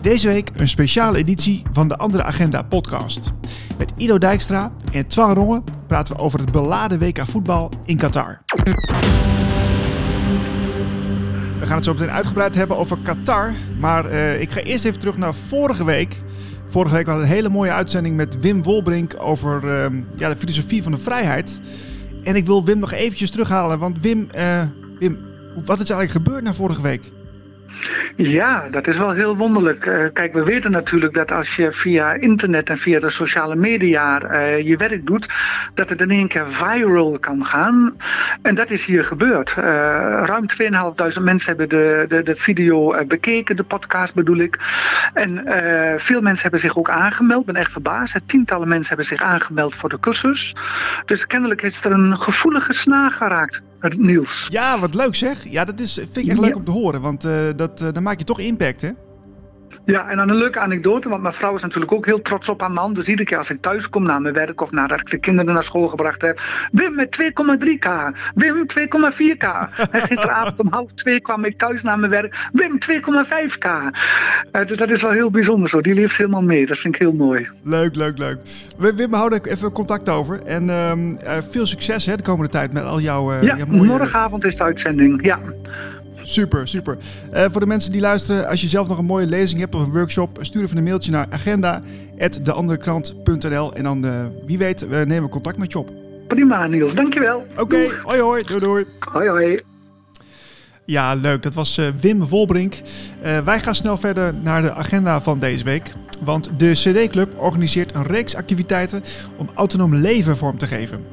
[0.00, 3.30] Deze week een speciale editie van de Andere Agenda podcast.
[3.78, 8.40] Met Ido Dijkstra en Twan Rongen praten we over het beladen WK voetbal in Qatar.
[11.58, 13.52] We gaan het zo meteen uitgebreid hebben over Qatar.
[13.80, 16.22] Maar uh, ik ga eerst even terug naar vorige week.
[16.66, 20.36] Vorige week hadden we een hele mooie uitzending met Wim Wolbrink over uh, ja, de
[20.36, 21.60] filosofie van de vrijheid.
[22.24, 23.78] En ik wil Wim nog eventjes terughalen.
[23.78, 24.62] Want Wim, uh,
[24.98, 25.18] Wim
[25.54, 27.10] wat is eigenlijk gebeurd na vorige week?
[28.16, 29.86] Ja, dat is wel heel wonderlijk.
[29.86, 34.30] Uh, kijk, we weten natuurlijk dat als je via internet en via de sociale media
[34.30, 35.28] uh, je werk doet,
[35.74, 37.96] dat het in één keer viral kan gaan.
[38.42, 39.54] En dat is hier gebeurd.
[39.58, 39.64] Uh,
[40.24, 40.46] ruim
[41.16, 44.58] 2.500 mensen hebben de, de, de video bekeken, de podcast bedoel ik.
[45.14, 45.44] En
[45.98, 47.40] veel mensen hebben zich ook aangemeld.
[47.40, 48.20] Ik ben echt verbaasd.
[48.26, 50.54] Tientallen mensen hebben zich aangemeld voor de cursus.
[51.04, 53.62] Dus kennelijk is er een gevoelige snaar geraakt.
[53.88, 54.46] Niels.
[54.50, 55.48] Ja, wat leuk zeg.
[55.48, 58.02] Ja, dat is, vind ik echt leuk om te horen, want uh, dat, uh, dan
[58.02, 58.90] maak je toch impact, hè?
[59.90, 62.60] Ja, en dan een leuke anekdote, want mijn vrouw is natuurlijk ook heel trots op
[62.60, 62.94] haar man.
[62.94, 65.54] Dus iedere keer als ik thuis kom na mijn werk of nadat ik de kinderen
[65.54, 66.40] naar school gebracht heb.
[66.72, 67.88] Wim met 2,3k.
[68.34, 69.48] Wim 2,4k.
[69.90, 72.48] En gisteravond om half twee kwam ik thuis naar mijn werk.
[72.52, 73.66] Wim 2,5k.
[74.52, 75.80] Uh, dus dat is wel heel bijzonder zo.
[75.80, 76.66] Die leeft helemaal mee.
[76.66, 77.48] Dat vind ik heel mooi.
[77.62, 78.38] Leuk, leuk, leuk.
[78.76, 80.42] Wim, we houden even contact over.
[80.42, 83.88] En uh, veel succes hè, de komende tijd met al jouw, uh, ja, jouw mooie...
[83.88, 85.24] morgenavond is de uitzending.
[85.24, 85.38] Ja.
[86.22, 86.98] Super, super.
[87.32, 89.82] Uh, voor de mensen die luisteren, als je zelf nog een mooie lezing hebt of
[89.82, 94.12] een workshop, stuur even een mailtje naar agenda.deanderekrant.nl en dan, uh,
[94.46, 95.90] wie weet, we nemen contact met je op.
[96.28, 96.94] Prima, Niels.
[96.94, 97.46] Dankjewel.
[97.52, 97.90] Oké, okay.
[98.02, 98.42] hoi hoi.
[98.42, 98.84] Doei doei.
[99.12, 99.60] Hoi hoi.
[100.90, 101.42] Ja, leuk.
[101.42, 102.80] Dat was uh, Wim Volbrink.
[103.44, 105.92] wij gaan snel verder naar de agenda van deze week.
[106.24, 109.02] Want de CD-club organiseert een reeks activiteiten
[109.36, 111.04] om autonoom leven vorm te geven.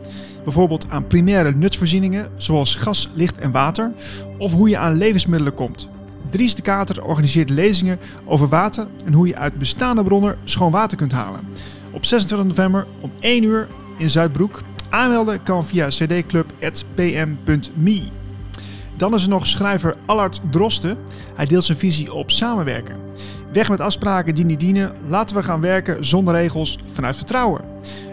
[0.44, 3.94] Bijvoorbeeld aan primaire nutsvoorzieningen zoals gas, licht en water.
[4.38, 5.90] Of hoe je aan levensmiddelen komt.
[6.30, 10.98] Dries de Kater organiseert lezingen over water en hoe je uit bestaande bronnen schoon water
[10.98, 11.40] kunt halen.
[11.92, 13.68] Op 26 november om 1 uur
[13.98, 14.62] in Zuidbroek.
[14.90, 16.86] Aanmelden kan via cdclub.pm.me.
[18.98, 20.98] Dan is er nog schrijver Allard Drosten.
[21.36, 22.96] Hij deelt zijn visie op samenwerken.
[23.52, 24.96] Weg met afspraken die niet dienen.
[25.08, 27.62] Laten we gaan werken zonder regels vanuit vertrouwen.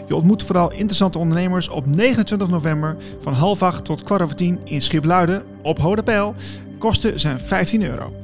[0.09, 4.61] Je ontmoet vooral interessante ondernemers op 29 november van half acht tot kwart over tien
[4.65, 6.35] in Schipluiden op Hodepeil.
[6.79, 8.24] Kosten zijn 15 euro.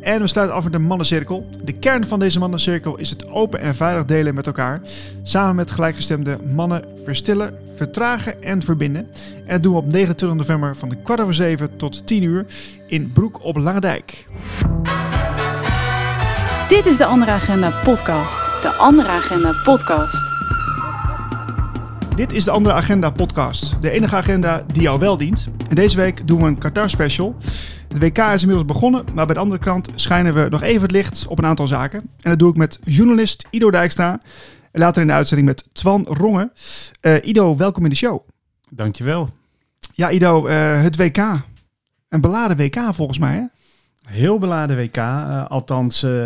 [0.00, 1.48] En we sluiten af met een mannencirkel.
[1.64, 4.80] De kern van deze mannencirkel is het open en veilig delen met elkaar.
[5.22, 9.08] Samen met gelijkgestemde mannen verstillen, vertragen en verbinden.
[9.46, 12.46] En dat doen we op 29 november van de kwart over zeven tot 10 uur
[12.86, 14.26] in Broek op Langendijk.
[16.68, 18.62] Dit is de Andere Agenda podcast.
[18.62, 20.41] De Andere Agenda podcast.
[22.16, 23.82] Dit is de Andere Agenda podcast.
[23.82, 25.48] De enige agenda die jou wel dient.
[25.68, 27.36] En deze week doen we een Qatar special.
[27.88, 30.90] Het WK is inmiddels begonnen, maar bij de andere kant schijnen we nog even het
[30.90, 32.00] licht op een aantal zaken.
[32.00, 34.20] En dat doe ik met journalist Ido Dijkstra.
[34.72, 36.52] En later in de uitzending met Twan Rongen.
[37.02, 38.28] Uh, Ido, welkom in de show.
[38.70, 39.28] Dankjewel.
[39.94, 41.18] Ja, Ido, uh, het WK.
[42.08, 43.44] Een beladen WK volgens mij, hè?
[44.08, 44.96] Heel beladen WK.
[44.96, 46.22] Uh, althans, uh,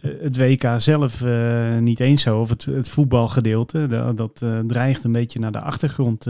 [0.00, 2.40] het WK zelf uh, niet eens zo.
[2.40, 3.86] Of het, voetbalgedeelte.
[3.86, 6.22] De, dat dreigt een beetje naar de achtergrond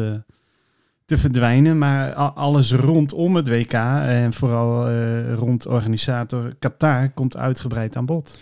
[1.04, 1.78] te verdwijnen.
[1.78, 4.90] Maar alles rondom het WK en vooral
[5.34, 8.38] rond organisator Qatar komt uitgebreid aan bod.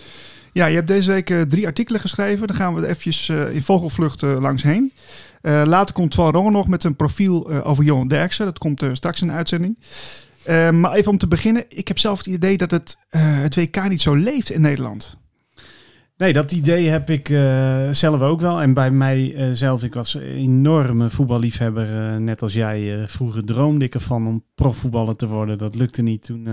[0.52, 2.46] Ja, je hebt deze week drie artikelen geschreven.
[2.46, 4.92] Daar gaan we eventjes in vogelvlucht langs heen.
[5.42, 8.44] later komt Twan Rongen nog met een profiel over Johan Derksen.
[8.44, 9.76] Dat komt straks in de uitzending.
[10.48, 13.54] Uh, maar even om te beginnen, ik heb zelf het idee dat het, uh, het
[13.56, 15.19] WK niet zo leeft in Nederland.
[16.16, 18.60] Nee, dat idee heb ik uh, zelf ook wel.
[18.60, 22.20] En bij mij zelf, ik was een enorme voetballiefhebber.
[22.20, 23.08] net als jij.
[23.08, 25.58] vroeger droomde ik ervan om profvoetballer te worden.
[25.58, 26.44] Dat lukte niet toen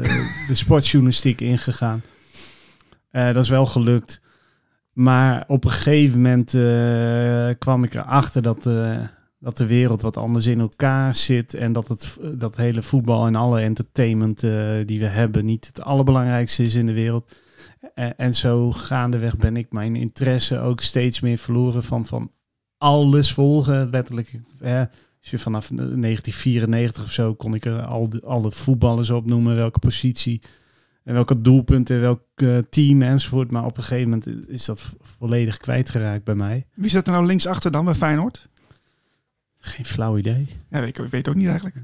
[0.48, 2.02] de sportjournalistiek ingegaan.
[3.10, 4.20] dat is wel gelukt.
[4.92, 6.50] Maar op een gegeven moment
[7.58, 8.64] kwam ik erachter dat
[9.40, 13.34] dat de wereld wat anders in elkaar zit en dat het dat hele voetbal en
[13.34, 17.34] alle entertainment uh, die we hebben niet het allerbelangrijkste is in de wereld.
[18.16, 22.30] En, zo gaandeweg ben ik mijn interesse ook steeds meer verloren van, van
[22.78, 23.90] alles volgen.
[23.90, 24.78] Letterlijk, eh,
[25.20, 29.78] als je vanaf 1994 of zo kon ik er al de, alle voetballers opnoemen, welke
[29.78, 30.42] positie
[31.04, 33.50] en welke doelpunten, welk uh, team enzovoort.
[33.50, 36.66] Maar op een gegeven moment is dat volledig kwijtgeraakt bij mij.
[36.74, 38.48] Wie zit er nou linksachter dan bij Feyenoord?
[39.60, 40.48] Geen flauw idee.
[40.70, 41.76] Ja, ik weet ook niet eigenlijk.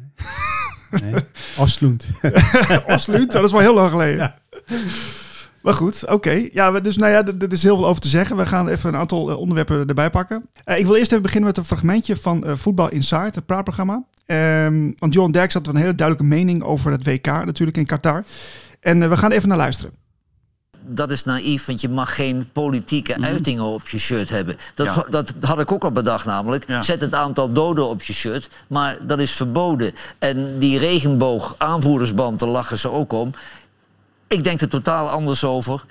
[0.91, 1.15] Nee.
[1.59, 2.09] Oslund,
[3.33, 4.17] dat is wel heel lang geleden.
[4.17, 4.39] Ja.
[5.63, 6.49] Maar goed, oké.
[6.53, 8.37] Ja, dus nou ja, er is heel veel over te zeggen.
[8.37, 10.49] We gaan even een aantal uh, onderwerpen erbij pakken.
[10.65, 14.05] Uh, ik wil eerst even beginnen met een fragmentje van uh, Voetbal Inside, het praatprogramma.
[14.27, 18.25] Um, want Johan Derks had een hele duidelijke mening over het WK natuurlijk in Qatar.
[18.81, 19.93] En we gaan even naar luisteren.
[20.89, 23.25] Dat is naïef, want je mag geen politieke Mhm.
[23.25, 24.59] uitingen op je shirt hebben.
[24.75, 25.05] Dat, Ja.
[25.11, 26.65] dat had ik ook al bedacht namelijk.
[26.69, 26.83] Ja.
[26.83, 29.95] Zet het aantal doden op je shirt, maar dat is verboden.
[30.19, 33.31] En die regenboog aanvoerdersband, daar lachen ze ook om.
[34.29, 35.85] Ik denk er totaal anders over.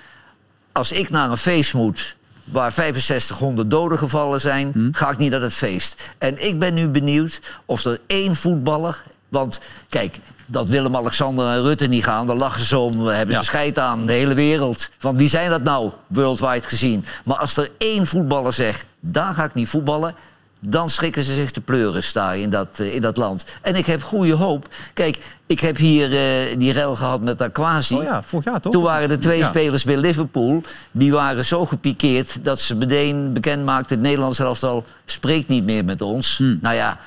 [0.72, 4.88] Als ik naar een feest moet waar 6500 doden gevallen zijn, Hm.
[4.92, 6.14] ga ik niet naar het feest.
[6.18, 9.02] En ik ben nu benieuwd of er één voetballer.
[9.28, 13.40] Want kijk, dat Willem-Alexander en Rutte niet gaan, daar lachen ze om, hebben Ja.
[13.40, 14.90] ze scheid aan, de hele wereld.
[15.00, 17.04] Want wie zijn dat nou, worldwide gezien?
[17.24, 20.14] Maar als er één voetballer zegt, daar ga ik niet voetballen.
[20.60, 23.44] Dan schrikken ze zich te pleuren daar in dat, eh, in dat land.
[23.62, 24.68] En ik heb goede hoop.
[24.94, 27.94] Kijk, ik heb hier eh, die rel gehad met Aquasi.
[27.94, 28.72] Oh ja, vorig jaar toch?
[28.72, 29.46] Toen waren er twee Ja.
[29.48, 30.62] spelers bij Liverpool.
[30.90, 33.96] Die waren zo gepikeerd dat ze meteen bekend maakten...
[33.96, 36.36] het Nederlands elftal spreekt niet meer met ons.
[36.36, 36.58] Hmm.
[36.62, 36.98] Nou ja,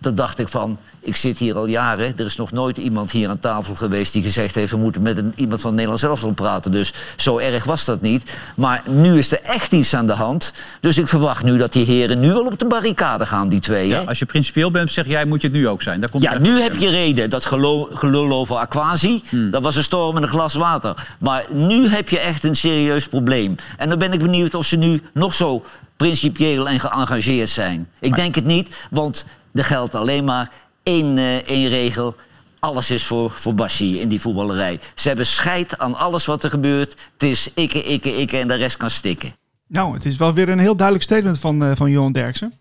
[0.00, 0.78] toen dacht ik van...
[1.00, 2.12] ik zit hier al jaren.
[2.16, 4.70] Er is nog nooit iemand hier aan tafel geweest die gezegd heeft...
[4.70, 6.72] we moeten met een, iemand van het Nederlands elftal praten.
[6.72, 8.36] Dus zo erg was dat niet.
[8.54, 10.52] Maar nu is er echt iets aan de hand.
[10.80, 13.88] Dus ik verwacht nu dat die heren nu wel op de barricade gaan, die twee.
[13.88, 16.00] Ja, als je principieel bent, zeg jij, moet je het nu ook zijn.
[16.00, 17.30] Daar komt Ja, nu heb je reden.
[17.30, 21.06] Dat gelul, gelul over Aquasi, dat was een storm in een glas water.
[21.18, 23.56] Maar nu heb je echt een serieus probleem.
[23.76, 25.64] En dan ben ik benieuwd of ze nu nog zo
[25.96, 27.88] principieel en geëngageerd zijn.
[27.98, 29.24] Ik denk het niet, want
[29.56, 30.50] er geldt alleen maar
[30.82, 32.14] één, eh, één regel.
[32.58, 34.80] Alles is voor, voor Bassi in die voetballerij.
[34.94, 36.96] Ze hebben scheid aan alles wat er gebeurt.
[37.12, 39.32] Het is ikke, ikke, ikke en de rest kan stikken.
[39.68, 42.52] Nou, het is wel weer een heel duidelijk statement van, eh, van Johan Derksen.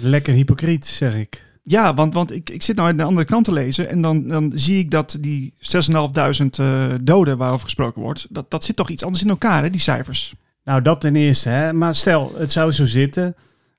[0.00, 1.46] Lekker hypocriet, zeg ik.
[1.62, 4.26] Ja, want, want ik, ik zit nou in de andere krant te lezen en dan,
[4.26, 8.88] dan zie ik dat die 6.500 eh doden waarover gesproken wordt, dat, dat zit toch
[8.88, 10.34] iets anders in elkaar, hè, die cijfers.
[10.64, 11.48] Nou, dat ten eerste.
[11.48, 11.72] Hè.
[11.72, 13.36] Maar stel, het zou zo zitten.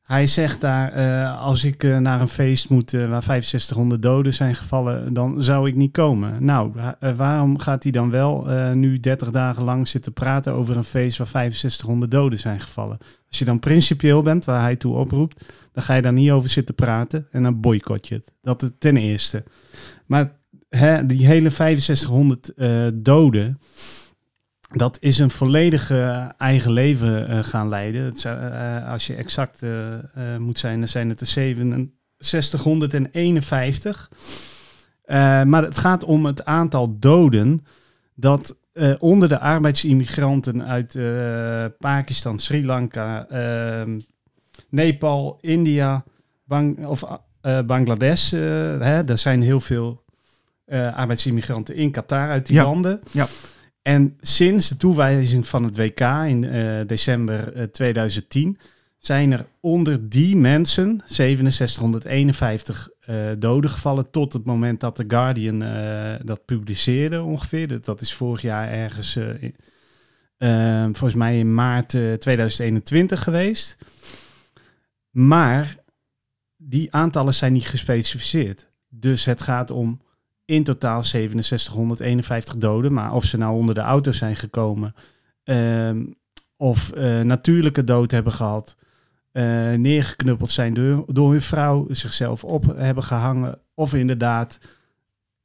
[0.10, 4.34] Hij zegt daar, eh, als ik eh, naar een feest moet eh, waar 6500 doden
[4.34, 6.46] zijn gevallen, dan zou ik niet komen.
[6.46, 10.84] Nou, wa- waarom gaat hij dan wel nu 30 dagen lang zitten praten over een
[10.84, 12.98] feest waar 6500 doden zijn gevallen?
[13.28, 16.50] Als je dan principieel bent, waar hij toe oproept, dan ga je daar niet over
[16.50, 18.34] zitten praten en dan boycott je het.
[18.42, 19.44] Dat ten eerste.
[20.06, 20.32] Maar
[20.70, 23.60] hè, die hele 6500 eh, doden,
[24.76, 28.04] dat is een volledige eigen leven eh, gaan leiden.
[28.04, 30.02] Het zou, eh, als je exact eh, eh,
[30.40, 31.28] moet zijn, dan zijn het er
[32.18, 34.10] 6751.
[35.04, 37.66] Eh, maar het gaat om het aantal doden
[38.16, 44.00] dat eh, onder de arbeidsimmigranten uit eh, Pakistan, Sri Lanka, ehm,
[44.70, 46.04] Nepal, India,
[46.46, 47.04] Bang, of,
[47.42, 48.34] eh, Bangladesh.
[48.34, 48.40] eh,
[48.80, 50.04] hè, er zijn heel veel
[50.66, 52.64] eh, arbeidsimmigranten in Qatar uit die Ja.
[52.64, 53.00] landen.
[53.12, 53.26] Ja.
[53.82, 58.58] En sinds de toewijzing van het WK in eh, december eh, 2010
[59.00, 65.64] zijn er onder die mensen 6751 eh, doden gevallen tot het moment dat The Guardian
[65.64, 67.82] eh, dat publiceerde ongeveer.
[67.82, 69.44] Dat, is vorig jaar ergens, eh,
[70.38, 73.78] eh, volgens mij in maart eh, 2021 geweest.
[75.10, 75.78] Maar
[76.58, 78.68] die aantallen zijn niet gespecificeerd.
[78.90, 80.02] Dus het gaat om
[80.50, 82.94] in totaal 6751 doden.
[82.94, 84.96] Maar of ze nou onder de auto zijn gekomen,
[85.44, 86.06] ehm,
[86.58, 88.76] of eh, natuurlijke dood hebben gehad,
[89.32, 89.44] eh,
[89.74, 94.60] neergeknuppeld zijn door, door hun vrouw, zichzelf op hebben gehangen, of inderdaad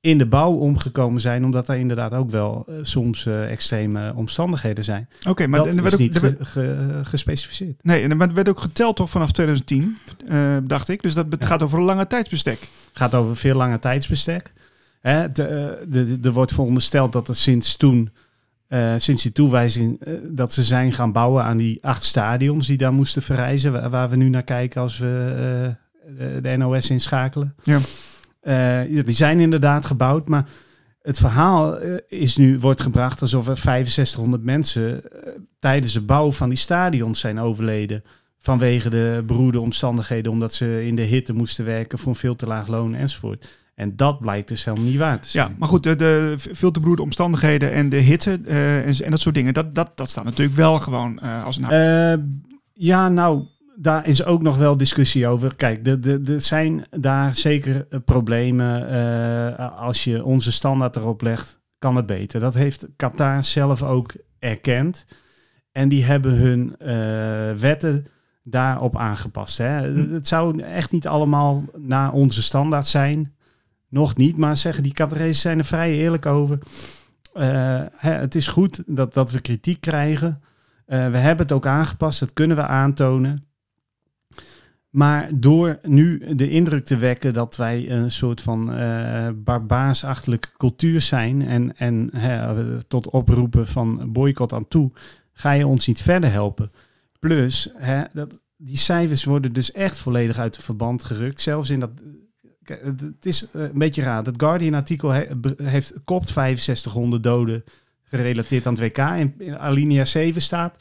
[0.00, 5.08] in de bouw omgekomen zijn, omdat daar inderdaad ook wel eh, soms extreme omstandigheden zijn.
[5.28, 7.84] Oké, maar dat er is werd ook, niet er werd- ge- ge- gespecificeerd.
[7.84, 11.02] nee, en er werd- ook geteld toch vanaf 2010, eh, dacht ik.
[11.02, 11.46] Dus dat Ja.
[11.46, 12.68] gaat over een lange tijdsbestek.
[12.92, 14.52] gaat over veel langer tijdsbestek.
[15.04, 18.10] Hè, de, eh, de, de- er wordt verondersteld dat er sinds toen,
[18.66, 22.76] eh, sinds die toewijzing, eh, dat ze zijn gaan bouwen aan die acht stadions die
[22.76, 25.74] daar moesten verrijzen, waar, waar we nu naar kijken als we
[26.42, 27.54] de NOS inschakelen.
[27.62, 27.78] Ja.
[29.02, 30.48] Die zijn inderdaad gebouwd, maar
[31.02, 35.02] het verhaal is nu, wordt gebracht alsof er 6500 mensen
[35.58, 38.02] tijdens de bouw van die stadions zijn overleden.
[38.38, 42.46] Vanwege de beroerde omstandigheden, omdat ze in de hitte moesten werken voor een veel te
[42.46, 43.63] laag loon enzovoort.
[43.74, 45.48] En dat blijkt dus helemaal niet waar te zijn.
[45.48, 49.20] Ja, maar goed, de, de veel te omstandigheden en de hitte eh, en, en dat
[49.20, 51.70] soort dingen, dat, dat, dat staat natuurlijk wel gewoon eh, als een...
[51.70, 52.22] Eh,
[52.72, 53.44] ja, nou,
[53.76, 55.54] daar is ook nog wel discussie over.
[55.54, 58.88] Kijk, er de, de zijn daar zeker problemen.
[59.76, 62.40] als je onze standaard erop legt, kan het beter.
[62.40, 65.06] Dat heeft Qatar zelf ook erkend.
[65.72, 66.76] En die hebben hun
[67.58, 68.06] wetten
[68.42, 69.58] daarop aangepast.
[69.58, 69.92] Hè.
[69.92, 70.12] Hm.
[70.12, 73.33] Het zou echt niet allemaal naar onze standaard zijn.
[73.94, 76.58] Nog niet, maar zeggen die Qatarezen zijn er vrij eerlijk over.
[77.32, 80.40] Eh, het is goed dat, dat we kritiek krijgen.
[80.86, 83.46] Eh, we hebben het ook aangepast, dat kunnen we aantonen.
[84.90, 88.66] Maar door nu de indruk te wekken dat wij een soort van
[89.44, 92.10] barbaarsachtige cultuur zijn en, en
[92.88, 94.90] tot oproepen van boycott aan toe,
[95.32, 96.72] ga je ons niet verder helpen.
[97.18, 97.72] Plus,
[98.12, 101.40] dat, die cijfers worden dus echt volledig uit de verband gerukt.
[101.40, 101.90] Zelfs in dat.
[102.68, 104.22] Het het is eh, een beetje raar.
[104.22, 105.12] Dat Guardian-artikel
[105.62, 107.64] heeft kopt 6500 doden
[108.02, 108.98] gerelateerd aan het WK.
[108.98, 110.76] En in alinea 7 staat.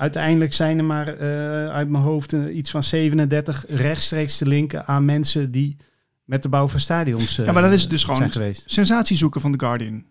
[0.00, 4.86] Uiteindelijk zijn er maar eh, uit mijn hoofd eh, iets van 37 rechtstreeks te linken
[4.86, 5.76] aan mensen die
[6.24, 8.62] met de bouw van stadions eh, Ja, maar dan is het dus gewoon- geweest.
[8.66, 10.04] Sensatie zoeken van The Guardian.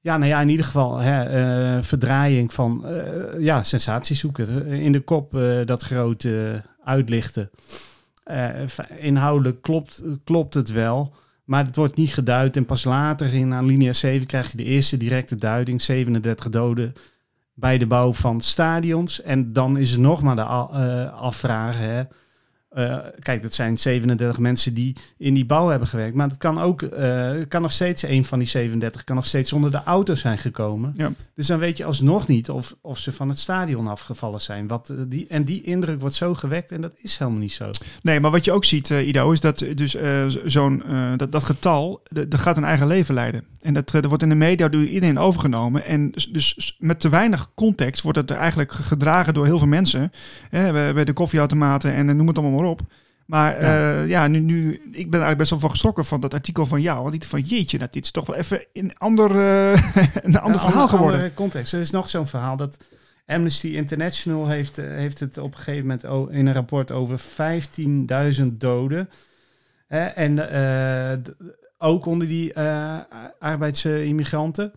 [0.00, 2.84] Ja, nou ja, in ieder geval hè, verdraaiing van
[3.38, 4.66] ja, sensatie zoeken.
[4.66, 7.50] In de kop dat grote uitlichten.
[8.26, 8.48] Eh,
[8.98, 11.14] inhoudelijk klopt, klopt het wel,
[11.44, 12.56] maar het wordt niet geduid.
[12.56, 15.82] En pas later in alinea 7 krijg je de eerste directe duiding.
[15.82, 16.92] 37 doden
[17.54, 19.22] bij de bouw van stadions.
[19.22, 21.10] En dan is er nog maar de a-
[22.68, 26.14] eh, kijk, dat zijn 37 mensen die in die bouw hebben gewerkt.
[26.16, 29.52] Maar het kan ook, eh, kan nog steeds een van die 37 kan nog steeds
[29.52, 30.94] onder de auto zijn gekomen.
[30.96, 31.12] Ja.
[31.34, 34.66] Dus dan weet je alsnog niet of, of ze van het stadion afgevallen zijn.
[34.66, 37.70] Wat, eh, die, en die indruk wordt zo gewekt en dat is helemaal niet zo.
[38.02, 39.96] Nee, maar wat je ook ziet, Ido, is dat dus
[40.44, 40.82] zo'n
[41.16, 43.44] dat, dat getal, dat gaat een eigen leven leiden.
[43.60, 45.84] En dat, dat wordt in de media door iedereen overgenomen.
[45.84, 50.12] En dus, dus met te weinig context wordt het eigenlijk gedragen door heel veel mensen.
[50.50, 52.80] Hè, bij- de koffieautomaten en noem het allemaal maar op.
[53.26, 53.92] Maar Ja.
[53.92, 56.80] ja, ja nu, nu, ik ben eigenlijk best wel van geschrokken van dat artikel van
[56.80, 57.02] jou.
[57.02, 59.76] Want ik van jeetje, dat dit is toch wel even een ander, eh, een
[60.22, 61.14] ander Een verhaal andere- geworden.
[61.18, 61.72] andere context.
[61.72, 62.76] Er is nog zo'n verhaal dat
[63.26, 68.60] Amnesty International heeft, eh, heeft het op een gegeven moment in een rapport over 15.000
[68.60, 69.08] doden.
[70.14, 71.18] En eh,
[71.78, 72.96] ook onder die eh,
[73.38, 74.72] arbeidsimmigranten.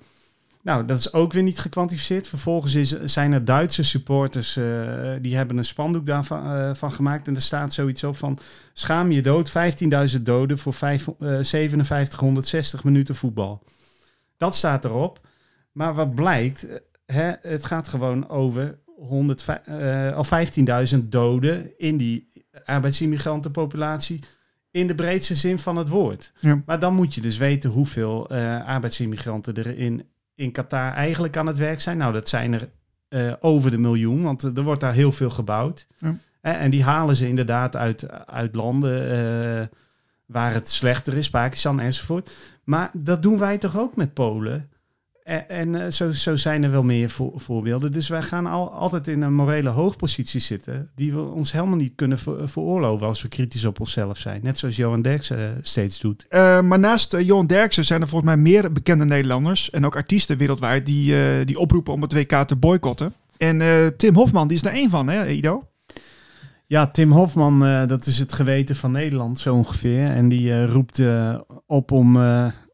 [0.62, 2.28] Nou, dat is ook weer niet gekwantificeerd.
[2.28, 4.66] Vervolgens is, zijn er Duitse supporters, eh,
[5.22, 7.28] die hebben een spandoek daarvan eh, van gemaakt.
[7.28, 8.39] En er staat zoiets op van,
[8.74, 13.63] schaam je dood, 15.000 doden voor vijf, eh, 5760 minuten voetbal.
[14.38, 15.20] Dat staat erop.
[15.72, 21.98] Maar wat blijkt, eh, hè, het gaat gewoon over 100, eh, al 15.000 doden in
[21.98, 22.32] die
[22.66, 24.20] arbeidsimmigrantenpopulatie
[24.72, 26.32] in de breedste zin van het woord.
[26.39, 26.62] Ja.
[26.66, 30.09] Maar dan moet je dus weten hoeveel eh, arbeidsimmigranten er in,
[30.39, 31.98] in Qatar eigenlijk aan het werk zijn.
[31.98, 32.69] Nou, dat zijn er
[33.08, 35.88] eh, over de miljoen, want er wordt daar heel veel gebouwd.
[35.98, 36.15] Ja.
[36.41, 39.67] Eh, en die halen ze inderdaad uit, uit landen eh,
[40.25, 42.31] waar het slechter is, Pakistan enzovoort.
[42.63, 44.69] Maar dat doen wij toch ook met Polen?
[45.30, 47.92] En, en eh, zo, zo zijn er wel meer voor, voorbeelden.
[47.92, 50.90] Dus wij gaan al, altijd in een morele hoogpositie zitten...
[50.96, 53.08] die we ons helemaal niet kunnen ver- veroorloven...
[53.08, 54.40] als we kritisch op onszelf zijn.
[54.44, 56.26] Net zoals Johan Derksen eh, steeds doet.
[56.30, 59.96] Eh, maar naast eh, Johan Derksen zijn er volgens mij meer bekende Nederlanders en ook
[59.96, 63.14] artiesten wereldwijd die, die oproepen om het WK te boycotten.
[63.38, 65.68] En Tim Hofman, die is er één van, hè, Ido?
[66.66, 70.06] Ja, Tim Hofman, dat is het geweten van Nederland zo ongeveer.
[70.06, 71.02] En die roept
[71.66, 72.18] op om,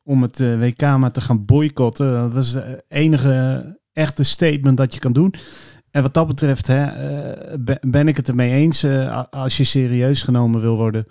[0.05, 2.11] om het eh, WK maar te gaan boycotten.
[2.31, 5.33] Dat is het enige echte statement dat je kan doen.
[5.91, 8.83] En wat dat betreft hè, eh, ben- ik het ermee eens.
[8.83, 11.05] eh, als je serieus genomen wil worden,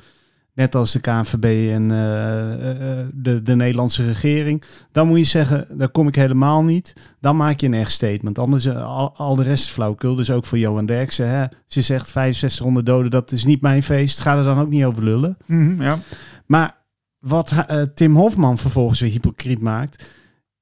[0.55, 5.67] net als de KNVB en eh, eh, de, de Nederlandse regering, dan moet je zeggen,
[5.71, 6.93] daar kom ik helemaal niet.
[7.21, 8.39] Dan maak je een echt statement.
[8.39, 10.15] Anders eh, al, al de rest is flauwkul.
[10.15, 11.29] Dus ook voor Johan Derksen.
[11.29, 11.41] Hè.
[11.67, 14.21] Je zegt 6500 doden, dat is niet mijn feest.
[14.21, 15.37] Ga er dan ook niet over lullen.
[15.47, 15.99] Mhm, ja.
[16.47, 16.83] Maar
[17.25, 20.11] wat eh, Tim Hofman vervolgens weer hypocriet maakt,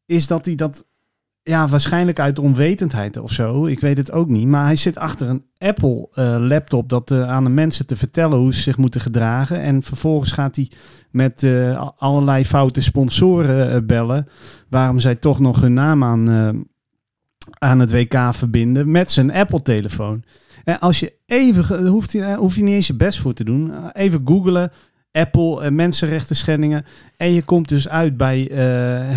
[0.06, 0.84] is dat hij dat,
[1.42, 5.28] ja, waarschijnlijk uit onwetendheid of zo, ik weet het ook niet, maar hij zit achter
[5.28, 9.60] een Apple eh, dat eh, aan de mensen te vertellen hoe ze zich moeten gedragen.
[9.60, 10.70] En vervolgens gaat hij
[11.10, 11.46] met
[11.96, 14.28] allerlei foute sponsoren bellen,
[14.68, 16.28] waarom zij toch nog hun naam aan,
[17.58, 20.24] aan het WK verbinden met zijn Apple-telefoon.
[20.64, 24.22] En als je even, hoeft hoef je niet eens je best voor te doen, even
[24.24, 24.70] googlen.
[25.12, 26.84] Apple en mensenrechten schendingen.
[27.16, 28.56] En je komt dus uit bij eh,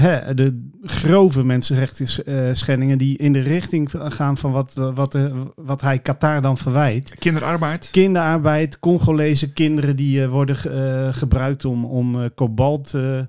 [0.02, 5.26] hè, de grove mensenrechten eh, schendingen die in de richting gaan van wat, wat, eh,
[5.56, 7.16] wat hij Qatar dan verwijt.
[7.20, 7.90] Kinderarbeid.
[7.92, 13.28] Kinderarbeid, Congolese kinderen die eh, worden eh, gebruikt om, om eh, kobalt eh, Te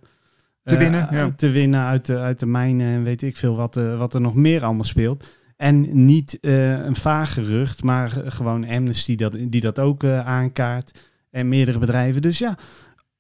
[0.63, 1.31] eh, winnen, ja.
[1.37, 4.21] te winnen uit de, uit de mijnen en weet ik veel wat, eh, wat er
[4.21, 5.25] nog meer allemaal speelt.
[5.57, 10.99] En niet eh, een vaag gerucht, maar gewoon Amnesty dat, die dat ook eh, aankaart.
[11.31, 12.23] En meerdere bedrijven.
[12.23, 12.57] Dus ja,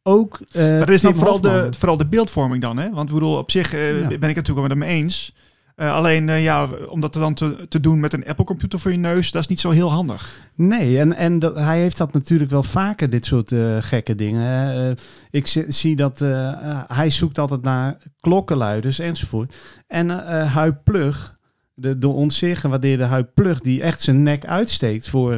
[0.02, 0.40] ook.
[0.52, 2.90] eh, Maar er is dan vooral de, vooral de beeldvorming dan, hè?
[2.90, 4.06] Want bedoel, op zich eh, Ja.
[4.06, 5.34] ben ik het natuurlijk wel met hem eens.
[5.76, 9.30] Eh, alleen, ja, om dat dan te, te doen met een Apple-computer voor je neus,
[9.30, 10.36] dat is niet zo heel handig.
[10.54, 14.96] Nee, en, en dat, hij heeft dat natuurlijk wel vaker, dit soort gekke dingen.
[15.30, 16.18] ik zie, zie dat
[16.86, 19.56] hij zoekt altijd naar klokkenluiders enzovoort.
[19.86, 20.08] En
[20.46, 21.38] Huip Plug,
[21.74, 25.36] de, de onzeer gewaardeerde Huip Plug, die echt zijn nek uitsteekt voor,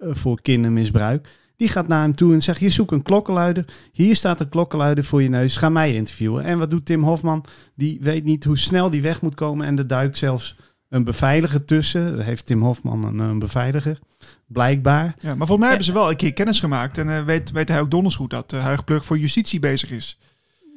[0.00, 1.28] voor kindermisbruik.
[1.56, 3.64] Die gaat naar hem toe en zegt, je zoekt een klokkenluider.
[3.92, 5.56] Hier staat een klokkenluider voor je neus.
[5.56, 6.44] Ga mij interviewen.
[6.44, 7.44] En wat doet Tim Hofman?
[7.74, 9.66] Die weet niet hoe snel die weg moet komen.
[9.66, 10.56] En er duikt zelfs
[10.88, 12.20] een beveiliger tussen.
[12.20, 13.98] Heeft Tim Hofman een, een beveiliger,
[14.46, 15.14] blijkbaar.
[15.18, 16.98] Ja, maar volgens mij hebben ze wel een keer kennis gemaakt.
[16.98, 19.90] En eh, weet, weet hij ook donders goed dat uh, Huig Plug voor justitie bezig
[19.90, 20.18] is.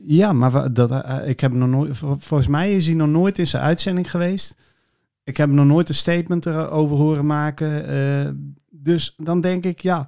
[0.06, 3.08] Ja, maar dat, eh, ik heb hem nog nooit, vol- volgens mij is hij nog
[3.10, 4.56] nooit in zijn uitzending geweest.
[5.24, 7.88] Ik heb hem nog nooit een statement erover horen maken.
[7.88, 8.32] eh,
[8.70, 10.08] dus dan denk ik, ja,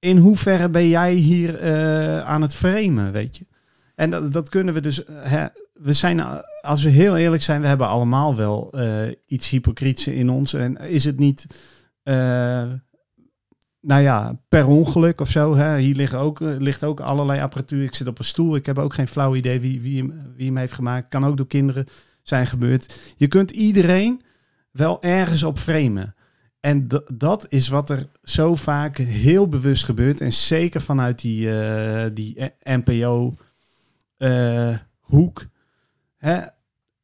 [0.00, 3.46] in hoeverre ben jij hier eh, aan het framen, weet je?
[3.94, 6.20] En dat, dat kunnen we dus, eh, hè, we zijn,
[6.60, 10.54] als we heel eerlijk zijn, we hebben allemaal wel eh, iets hypocriets in ons.
[10.54, 11.46] En is het niet,
[13.80, 15.56] nou ja, per ongeluk of zo.
[15.56, 15.78] Hè?
[15.78, 17.84] Hier liggen ook, ligt ook allerlei apparatuur.
[17.84, 18.56] Ik zit op een stoel.
[18.56, 21.08] Ik heb ook geen flauw idee wie, wie, hem, wie hem heeft gemaakt.
[21.08, 21.86] Kan ook door kinderen
[22.22, 23.14] zijn gebeurd.
[23.16, 24.22] Je kunt iedereen
[24.70, 26.14] wel ergens op framen.
[26.60, 30.20] En dat is wat er zo vaak heel bewust gebeurt.
[30.20, 33.36] En zeker vanuit die, eh, die NPO-hoek.
[36.16, 36.40] Hè?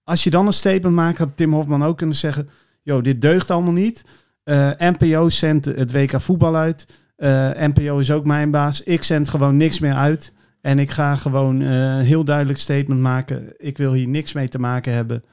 [0.05, 2.49] Als je dan een statement maakt, had Tim Hofman ook kunnen zeggen...
[2.83, 4.05] joh, dit deugt allemaal niet.
[4.43, 6.87] Eh, NPO zendt het WK voetbal uit.
[7.17, 8.83] Eh, NPO is ook mijn baas.
[8.83, 10.33] Ik zend gewoon niks meer uit.
[10.61, 13.55] En ik ga gewoon eh, een heel duidelijk statement maken.
[13.57, 15.25] Ik wil hier niks mee te maken hebben.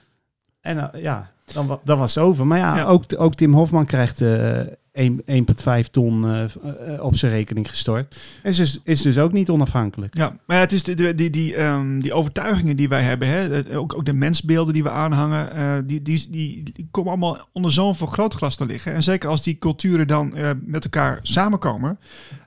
[0.61, 2.47] En eh, ja, dan, wa- dan was het over.
[2.47, 2.83] Maar ja, Ja.
[2.83, 4.59] Ook, ook Tim Hofman krijgt eh
[4.93, 8.15] 1 1,5 ton eh, eh, op zijn rekening gestort.
[8.43, 10.17] En is dus, is dus ook niet onafhankelijk.
[10.17, 13.27] Ja, maar ja, het is de, de, die, die, ehm, die overtuigingen die wij hebben,
[13.27, 17.11] hè, eh, ook, ook de mensbeelden die we aanhangen, eh, die, die, die, die komen
[17.11, 18.93] allemaal onder zo'n vergrootglas te liggen.
[18.93, 21.99] En zeker als die culturen dan eh, met elkaar samenkomen.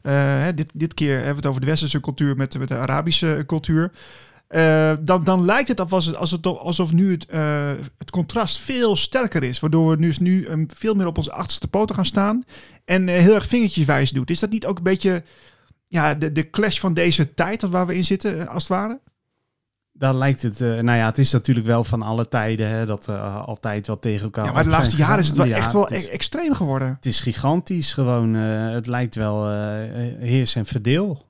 [0.03, 2.76] Eh, hè, dit, dit keer hebben we het over de westerse cultuur met, met de
[2.76, 3.93] Arabische cultuur.
[4.49, 8.59] Eh, dan, dan lijkt het alsof, het, alsof, het- alsof nu het, eh, het contrast
[8.59, 9.61] veel sterker is.
[9.61, 12.45] Waardoor we dus nu um, veel meer op onze achterste poten gaan staan.
[12.85, 14.31] En eh, heel erg vingertjeswijs doet.
[14.31, 15.23] Is dat niet ook een beetje
[15.88, 19.00] ja, de, de clash van deze tijd waar we in zitten, als het ware?
[19.93, 23.09] Dan lijkt het, nou ja, het is natuurlijk wel van alle tijden hè, dat
[23.45, 24.45] altijd wel tegen elkaar.
[24.45, 26.88] Ja, maar de laatste jaren is het wel echt wel is- e- extreem geworden.
[26.88, 28.35] Het is gigantisch gewoon.
[28.35, 29.49] het lijkt wel
[30.19, 31.25] heers en verdeel.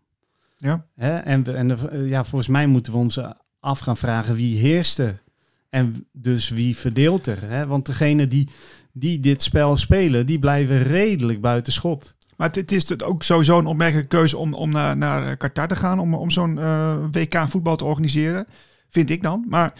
[0.56, 0.86] Ja.
[0.94, 1.16] Hè?
[1.16, 3.20] En, we- en de- ja, volgens mij moeten we ons
[3.60, 5.22] af gaan vragen wie heerst er.
[5.70, 7.42] En dus wie verdeelt er.
[7.42, 7.66] Hè?
[7.66, 8.48] Want degene die,
[8.92, 12.14] die dit spel spelen, die blijven redelijk buiten schot.
[12.36, 15.36] Maar het, het is het ook sowieso een opmerkelijke keuze om, om naar, naar eh,
[15.36, 18.46] Qatar te gaan, om, om zo'n eh, WK voetbal te organiseren,
[18.88, 19.44] vind ik dan.
[19.48, 19.72] Maar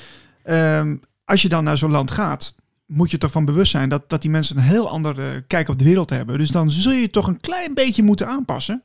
[0.43, 2.55] ehm, als je dan naar zo'n land gaat,
[2.87, 5.69] moet je toch van bewust zijn dat, dat die mensen een heel ander eh, kijk
[5.69, 6.39] op de wereld hebben.
[6.39, 8.83] Dus dan zul je toch een klein beetje moeten aanpassen.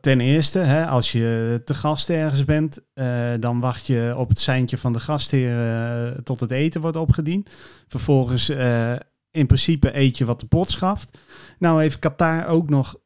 [0.00, 4.38] Ten eerste, hè, als je te gast ergens bent, eh, dan wacht je op het
[4.38, 7.50] seintje van de gastheer eh, tot het eten wordt opgediend.
[7.88, 8.92] Vervolgens, eh,
[9.30, 11.18] in principe, eet je wat de pot schaft.
[11.58, 12.96] Nou heeft Qatar ook nog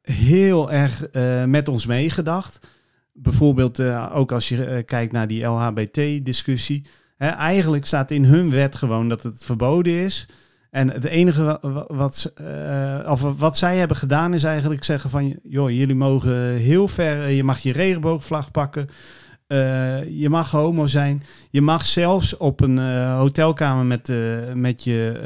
[0.00, 1.06] heel erg
[1.46, 2.66] met ons meegedacht.
[3.12, 3.80] Bijvoorbeeld
[4.10, 6.86] ook als je kijkt naar die LHBT-discussie.
[7.18, 10.28] Eigenlijk staat in hun wet gewoon dat het verboden is.
[10.72, 12.32] En het enige wa- wa- wat, ze-
[13.04, 15.38] eh, of wat zij hebben gedaan is eigenlijk zeggen van...
[15.42, 17.22] joh, jullie mogen heel ver...
[17.22, 18.88] eh, je mag je regenboogvlag pakken.
[19.46, 21.22] eh, je mag homo zijn.
[21.50, 22.78] Je mag zelfs op een
[23.16, 24.16] hotelkamer met, eh,
[24.54, 25.20] met je...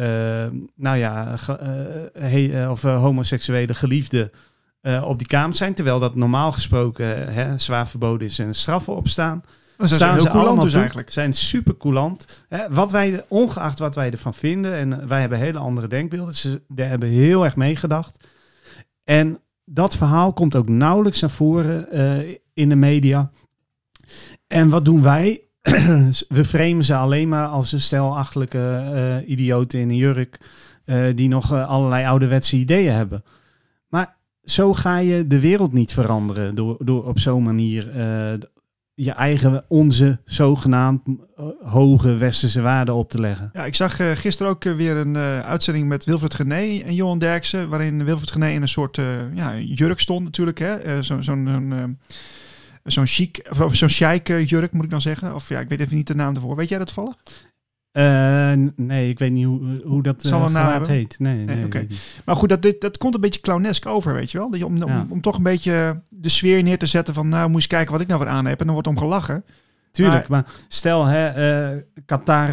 [0.77, 1.35] nou ja,
[2.71, 4.31] of homoseksuele geliefde...
[5.03, 9.43] op die kamer zijn, terwijl dat normaal gesproken hè, zwaar verboden is en straffen opstaan
[9.77, 10.81] Zijn ze staan heel ze coulant dus toe.
[10.81, 11.11] eigenlijk.
[11.11, 12.45] Zijn super coulant.
[12.49, 16.35] Hè, wat wij, ongeacht wat wij ervan vinden, en wij hebben hele andere denkbeelden.
[16.35, 18.25] Ze hebben heel erg meegedacht.
[19.05, 23.31] En dat verhaal komt ook nauwelijks naar voren eh, in de media.
[24.47, 25.41] En wat doen wij?
[26.29, 28.59] We framen ze alleen maar als een stel achterlijke
[28.95, 30.39] eh, idioten in een jurk.
[30.85, 33.25] eh, die nog allerlei ouderwetse ideeën hebben.
[33.89, 37.91] Maar zo ga je de wereld niet veranderen door, door op zo'n manier
[38.99, 43.51] je eigen, onze zogenaamd eh, hoge westerse waarden op te leggen.
[43.53, 47.19] Ja, ik zag eh, gisteren ook eh, weer een uitzending met Wilfred Gené en Johan
[47.19, 49.01] Derksen, waarin Wilfred Gené in een soort
[49.35, 50.59] ja, jurk stond natuurlijk.
[50.59, 51.99] hè Zo'n zo'n
[52.87, 55.35] zo'n, chic, of zo'n eh, jurk moet ik dan zeggen.
[55.35, 56.57] Of ja, ik weet even niet de naam ervoor.
[56.57, 57.17] Weet jij dat vallen?
[57.97, 60.89] Eh, nee, ik weet niet hoe, hoe dat Zal uh, een naam hebben?
[60.91, 61.17] heet.
[61.19, 61.87] Nee, nee, oké.
[62.25, 64.51] Maar goed, dat, dit, dat komt een beetje clownesk over, weet je wel.
[64.51, 65.07] Dat je, om, om, Ja.
[65.09, 67.93] om toch een beetje de sfeer neer te zetten van, nou, moet je eens kijken
[67.93, 68.59] wat ik nou weer aan heb.
[68.59, 69.45] En dan wordt om gelachen.
[69.91, 72.51] Tuurlijk, maar, stel, hè, eh, Qatar,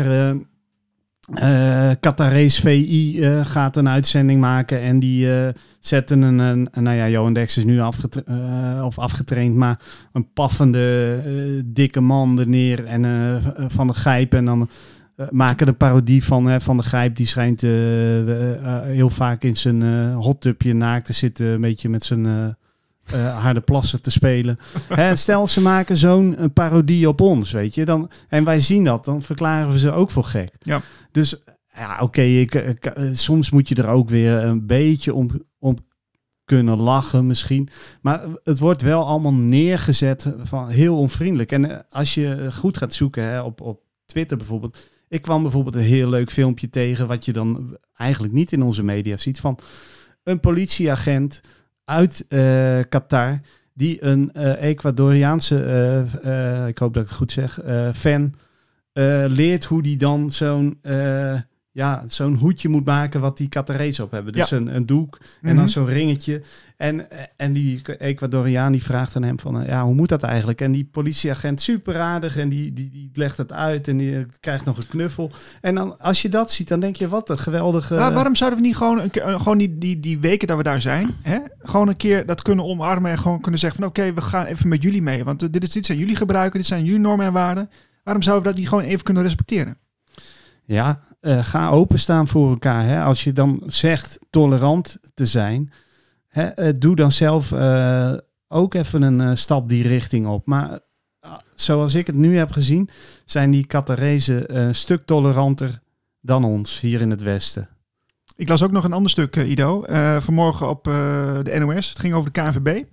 [2.00, 5.28] Qatarese VI gaat een uitzending maken en die
[5.80, 9.80] zetten een, een, nou ja, Johan Dex is nu afgetra- of afgetraind, maar
[10.14, 14.70] een paffende, dikke man er neer en van de gijp en dan
[15.16, 17.16] eh, maken een parodie van hè, Van de Grijp.
[17.16, 21.46] Die schijnt eh, eh, heel vaak in zijn hot tubje naakt te zitten.
[21.46, 22.56] Een beetje met zijn
[23.14, 24.58] harde plassen te spelen.
[24.88, 27.86] Hè, stel, ze maken zo'n een parodie op ons, weet je.
[27.86, 30.54] Dan, en wij zien dat, dan verklaren we ze ook voor gek.
[30.60, 30.82] Ja.
[31.12, 31.36] Dus
[31.74, 32.46] ja, oké,
[33.14, 35.78] soms moet je er ook weer een beetje om, om
[36.46, 37.68] kunnen lachen misschien.
[38.02, 41.52] Maar het wordt wel allemaal neergezet van heel onvriendelijk.
[41.52, 44.92] En als je goed gaat zoeken hè, op, op Twitter bijvoorbeeld.
[45.14, 47.08] Ik kwam bijvoorbeeld een heel leuk filmpje tegen...
[47.08, 49.40] wat je dan eigenlijk niet in onze media ziet...
[49.40, 49.60] van
[50.24, 51.42] een politieagent
[51.86, 53.40] uit eh, Qatar...
[53.74, 55.64] die een eh, Ecuadoriaanse,
[56.24, 57.60] eh, ik hoop dat ik het goed zeg,
[57.96, 58.34] fan...
[59.28, 60.80] leert hoe die dan zo'n...
[61.76, 64.34] ja, zo'n hoedje moet maken wat die Qatarees op hebben.
[64.34, 64.58] Dus Ja.
[64.58, 65.56] een, een doek en Mhm.
[65.56, 66.42] dan zo'n ringetje.
[66.78, 67.08] En,
[67.38, 70.62] en die Ecuadoriaan die vraagt aan hem van, eh, ja, hoe moet dat eigenlijk?
[70.62, 74.24] En die politieagent super aardig en die, die, die legt het uit en die eh,
[74.40, 75.32] krijgt nog een knuffel.
[75.62, 77.96] En dan, als je dat ziet, dan denk je, wat een geweldige...
[77.96, 80.58] Maar waarom zouden we niet gewoon, een keer, eh, gewoon die, die, die weken dat
[80.58, 83.90] we daar zijn, hè, gewoon een keer dat kunnen omarmen en gewoon kunnen zeggen van
[83.90, 85.24] oké, we gaan even met jullie mee.
[85.24, 87.70] Want dit, is, dit zijn jullie gebruiken, dit zijn jullie normen en waarden.
[88.04, 89.78] Waarom zouden we dat niet gewoon even kunnen respecteren?
[90.66, 92.86] Ja, eh, ga openstaan voor elkaar.
[92.86, 93.02] Hè?
[93.02, 95.72] Als je dan zegt tolerant te zijn,
[96.28, 98.14] hè, eh, doe dan zelf eh,
[98.48, 100.46] ook even een stap die richting op.
[100.46, 100.80] Maar
[101.20, 102.90] ah, zoals ik het nu heb gezien,
[103.26, 105.80] zijn die Qatarezen eh, een stuk toleranter
[106.22, 107.70] dan ons hier in het Westen.
[108.36, 109.84] Ik las ook nog een ander stuk, Ido,
[110.20, 111.90] vanmorgen op de NOS.
[111.90, 112.84] Het ging over de KNVB.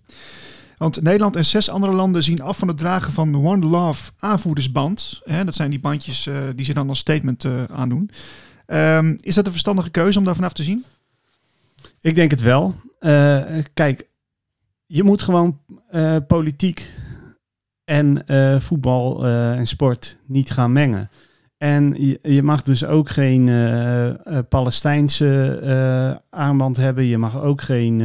[0.80, 5.20] Want Nederland en zes andere landen zien af van het dragen van One Love aanvoerdersband.
[5.24, 8.10] Hè, dat zijn die bandjes eh, die ze dan als statement eh, aandoen.
[8.66, 10.84] Ehm, is dat een verstandige keuze om daar vanaf te zien?
[12.00, 12.74] Ik denk het wel.
[12.98, 13.42] Eh,
[13.74, 14.08] kijk,
[14.86, 15.60] je moet gewoon
[16.26, 16.90] politiek
[17.84, 18.24] en
[18.60, 21.10] voetbal en sport niet gaan mengen.
[21.58, 23.44] En je, mag dus ook geen
[24.48, 27.04] Palestijnse armband hebben.
[27.04, 28.00] Je mag ook geen.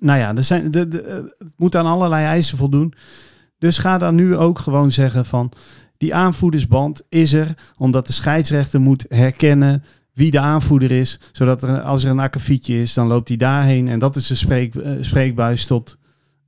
[0.00, 2.94] Nou ja, er zijn, de, eh, het moet aan allerlei eisen voldoen.
[3.58, 5.52] Dus ga dan nu ook gewoon zeggen van.
[5.98, 11.20] Die aanvoerdersband is er omdat de scheidsrechter moet herkennen wie de aanvoerder is.
[11.32, 13.88] Zodat er, als er een akkefietje is, dan loopt hij daarheen.
[13.88, 15.96] En dat is de spreek, eh, spreekbuis tot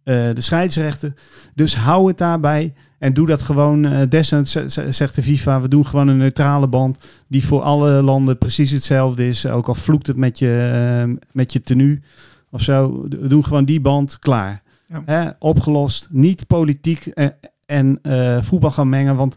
[0.05, 1.14] eh, de scheidsrechter.
[1.55, 2.72] Dus hou het daarbij.
[2.98, 3.85] En doe dat gewoon.
[3.85, 4.57] eh desnoods
[4.88, 6.98] zegt de FIFA, we doen gewoon een neutrale band.
[7.29, 9.46] Die voor alle landen precies hetzelfde is.
[9.46, 12.01] Ook al vloekt het met je, met je tenue
[12.50, 13.02] of zo.
[13.08, 14.62] We doen gewoon die band klaar.
[14.87, 15.02] Ja.
[15.06, 16.08] Hè, opgelost.
[16.11, 17.34] Niet politiek en,
[17.66, 19.16] en eh, voetbal gaan mengen.
[19.16, 19.37] Want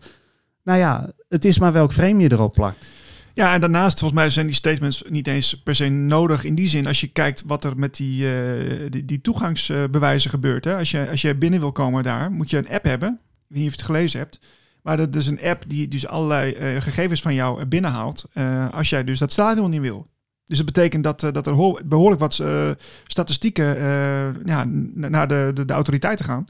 [0.64, 2.90] nou ja, het is maar welk frame je erop plakt.
[3.34, 6.68] Ja, en daarnaast, volgens mij zijn die statements niet eens per se nodig in die
[6.68, 6.88] zin.
[6.88, 10.66] Als je kijkt wat er met die, eh, die, die toegangsbewijzen gebeurt.
[10.66, 10.78] Hè.
[10.78, 13.10] Als, je, als je binnen wil komen daar, moet je een app hebben.
[13.10, 14.40] Ik weet niet of je het gelezen hebt.
[14.82, 18.26] Maar dat is een app die dus allerlei eh, gegevens van jou binnenhaalt.
[18.34, 20.08] eh, als jij dus dat stadion niet wil.
[20.52, 22.70] Dus dat betekent dat, eh, dat er ho- behoorlijk wat eh,
[23.08, 24.64] statistieken eh, ja,
[24.96, 26.46] naar de, de, de autoriteiten gaan.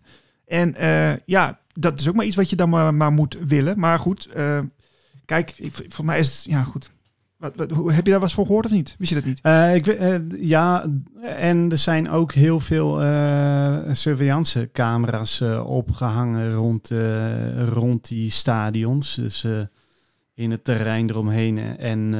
[0.45, 0.75] En
[1.25, 3.79] ja, dat is ook maar iets wat je dan maar, maar moet willen.
[3.79, 4.29] Maar goed,
[5.25, 5.55] kijk,
[5.87, 6.91] voor mij is het, ja goed.
[7.37, 8.95] Wat, wat, hoe, heb je daar wat van gehoord of niet?
[8.97, 9.39] Wist je dat niet?
[9.75, 9.97] Ik,
[10.39, 10.85] ja,
[11.21, 16.89] en er zijn ook heel veel eh surveillance camera's eh, opgehangen rond,
[17.73, 19.15] rond die stadions.
[19.15, 19.45] Dus
[20.33, 21.77] in het terrein eromheen.
[21.77, 22.13] En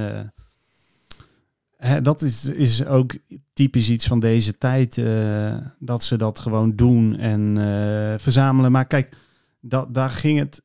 [2.02, 3.13] dat is, is ook
[3.54, 4.98] typisch iets van deze tijd.
[4.98, 8.72] eh, dat ze dat gewoon doen en eh, verzamelen.
[8.72, 9.15] Maar kijk,
[9.60, 10.62] dat, daar ging het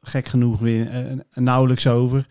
[0.00, 2.26] gek genoeg weer eh, nauwelijks over.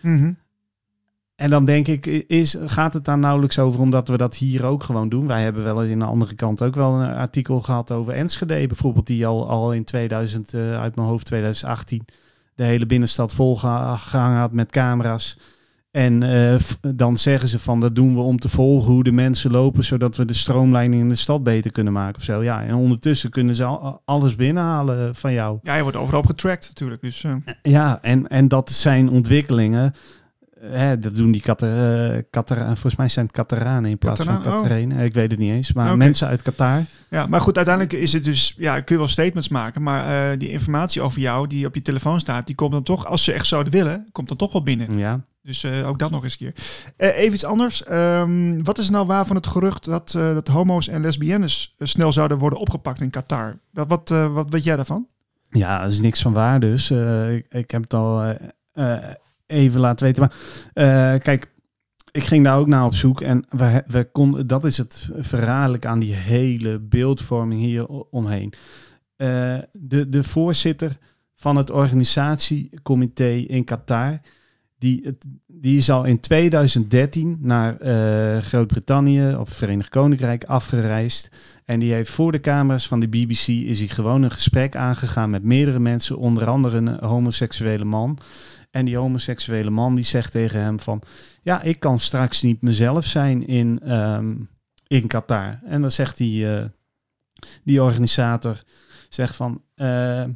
[1.35, 4.83] En dan denk ik, is, gaat het daar nauwelijks over omdat we dat hier ook
[4.83, 5.27] gewoon doen?
[5.27, 9.07] Wij hebben wel in de andere kant ook wel een artikel gehad over Enschede bijvoorbeeld,
[9.07, 12.05] die al, al in 2000, eh, uit mijn hoofd 2018,
[12.55, 15.37] de hele binnenstad volgehangen had met camera's.
[15.95, 16.55] En eh,
[16.95, 20.15] dan zeggen ze van dat doen we om te volgen hoe de mensen lopen, zodat
[20.15, 22.43] we de stroomleiding in de stad beter kunnen maken of zo.
[22.43, 25.59] Ja, en ondertussen kunnen ze al, alles binnenhalen van jou.
[25.63, 27.01] Ja, je wordt overal op getracked natuurlijk.
[27.01, 29.93] Dus, eh, Ja, en, en dat zijn ontwikkelingen.
[30.65, 34.33] Hè, dat doen die Qatar, eh, Qatar, volgens mij zijn het Qataranen in plaats van
[34.35, 34.61] Qataraan, oh.
[34.61, 34.99] Qatarenen.
[34.99, 36.81] Ik weet het niet eens, maar mensen uit Qatar.
[37.09, 40.39] ja, maar goed, uiteindelijk is het dus, ja, kun je wel statements maken, maar eh,
[40.39, 43.33] die informatie over jou die op je telefoon staat, die komt dan toch, als ze
[43.33, 44.97] echt zouden willen, komt dan toch wel binnen.
[44.97, 45.21] Ja.
[45.41, 46.63] Dus eh, ook dat nog eens een keer.
[46.97, 47.83] Eh, even iets anders.
[47.83, 51.87] Ehm, wat is nou waar van het gerucht dat, eh, dat homo's en lesbiennes eh,
[51.87, 53.59] snel zouden worden opgepakt in Qatar?
[53.71, 55.07] Wat, wat, eh, wat weet jij daarvan?
[55.57, 56.89] ja, er is niks van waar dus.
[56.91, 58.35] Eh, ik, ik heb het al eh,
[58.73, 59.13] eh,
[59.47, 60.21] even laten weten.
[60.21, 60.35] Maar
[60.73, 61.53] eh, kijk,
[62.11, 63.21] ik ging daar ook naar op zoek.
[63.21, 68.53] En we, we kon, dat is het verraderlijk aan die hele beeldvorming hier omheen.
[69.15, 70.97] Eh, de, de voorzitter
[71.35, 74.19] van het organisatiecomité in Qatar,
[74.77, 81.31] Die, die is al in 2013 naar eh, Groot-Brittannië of Verenigd Koninkrijk afgereisd.
[81.65, 85.29] En die heeft voor de camera's van de BBC is hij gewoon een gesprek aangegaan
[85.29, 88.17] met meerdere mensen, onder andere een homoseksuele man.
[88.75, 91.01] En die homoseksuele man die zegt tegen hem van,
[91.41, 94.35] ja, ik kan straks niet mezelf zijn in, ehm,
[94.87, 95.59] in Qatar.
[95.65, 96.65] En dan zegt die, eh,
[97.63, 98.61] die organisator,
[99.09, 100.31] zegt van, ehm,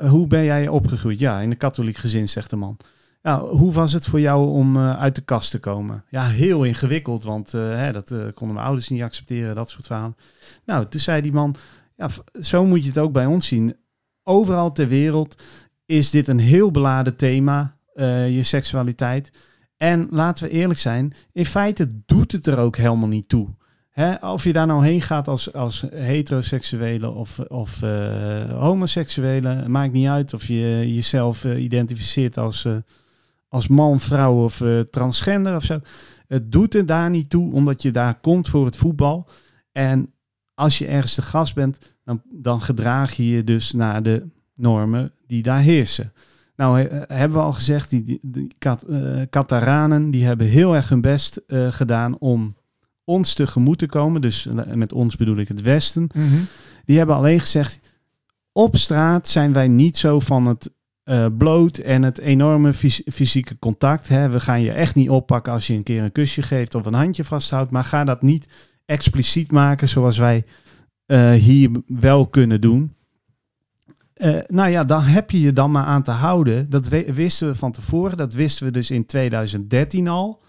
[0.00, 1.18] hoe ben jij opgegroeid?
[1.18, 2.76] Ja, in een katholiek gezin, zegt de man.
[3.22, 6.04] Ja, hoe was het voor jou om eh, uit de kast te komen?
[6.10, 10.16] Ja, heel ingewikkeld, want eh, hè, dat konden mijn ouders niet accepteren, dat soort verhalen.
[10.64, 11.54] Nou, toen zei die man,
[11.96, 12.08] ja,
[12.40, 13.76] zo moet je het ook bij ons zien.
[14.22, 15.42] Overal ter wereld
[15.88, 19.32] is dit een heel beladen thema, eh, je seksualiteit.
[19.76, 23.48] En laten we eerlijk zijn, in feite doet het er ook helemaal niet toe.
[23.90, 29.92] Hè, of je daar nou heen gaat als, als heteroseksuele of, of eh, homoseksuele, maakt
[29.92, 32.66] niet uit of je jezelf eh, identificeert als,
[33.48, 35.78] als man, vrouw of transgender of zo.
[36.26, 39.28] Het doet er daar niet toe, omdat je daar komt voor het voetbal.
[39.72, 40.12] En
[40.54, 44.26] als je ergens de gast bent, dan, dan gedraag je je dus naar de
[44.58, 46.12] normen die daar heersen.
[46.56, 50.74] Nou, he- hebben we al gezegd, die, die, die Kat- eh, Kataranen die hebben heel
[50.74, 52.56] erg hun best eh, gedaan om
[53.04, 54.20] ons tegemoet te komen.
[54.20, 56.08] Dus eh, met ons bedoel ik het Westen.
[56.84, 57.80] Die hebben alleen gezegd,
[58.52, 60.70] op straat zijn wij niet zo van het
[61.02, 64.08] eh, bloot en het enorme fys- fysieke contact.
[64.08, 64.28] Hè.
[64.30, 66.94] We gaan je echt niet oppakken als je een keer een kusje geeft of een
[66.94, 67.70] handje vasthoudt.
[67.70, 68.48] Maar ga dat niet
[68.84, 70.44] expliciet maken zoals wij
[71.06, 72.92] eh, hier wel kunnen doen.
[74.18, 76.70] Eh, nou ja, dan heb je je dan maar aan te houden.
[76.70, 78.16] Dat wisten we van tevoren.
[78.16, 80.42] Dat wisten we dus in 2013 al.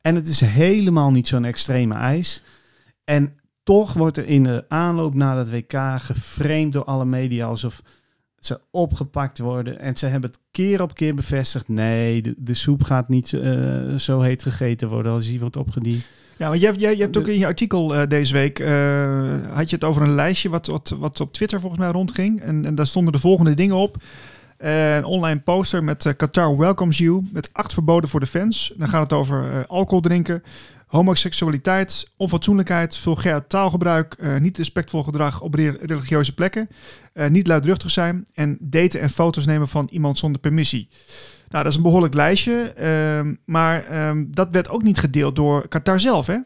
[0.00, 2.42] En het is helemaal niet zo'n extreme eis.
[3.04, 7.82] En toch wordt er in de aanloop naar het WK geframed door alle media alsof
[8.38, 9.78] ze opgepakt worden.
[9.78, 11.68] En ze hebben het keer op keer bevestigd.
[11.68, 16.06] Nee, de, soep gaat niet eh, zo heet gegeten worden als wordt opgediend.
[16.38, 19.70] Ja, maar jij, jij, je hebt ook in je artikel eh, deze week, eh, had
[19.70, 22.40] je het over een lijstje wat, wat, wat op Twitter volgens mij rondging.
[22.40, 23.96] En, en daar stonden de volgende dingen op.
[24.56, 28.72] Eh, een online poster met Qatar welcomes you, met acht verboden voor de fans.
[28.76, 30.42] Dan gaat het over alcohol drinken,
[30.86, 36.68] homoseksualiteit, onfatsoenlijkheid, vulgair taalgebruik, niet respectvol gedrag op re- religieuze plekken,
[37.28, 40.88] niet luidruchtig zijn en daten en foto's nemen van iemand zonder permissie.
[41.48, 45.68] Nou, dat is een behoorlijk lijstje, ehm, maar ehm, dat werd ook niet gedeeld door
[45.68, 46.38] Qatar zelf, hè?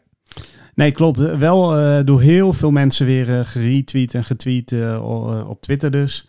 [0.75, 1.17] Nee, klopt.
[1.17, 6.27] Wel eh, door heel veel mensen weer eh, geretweet en getweet eh, op Twitter dus.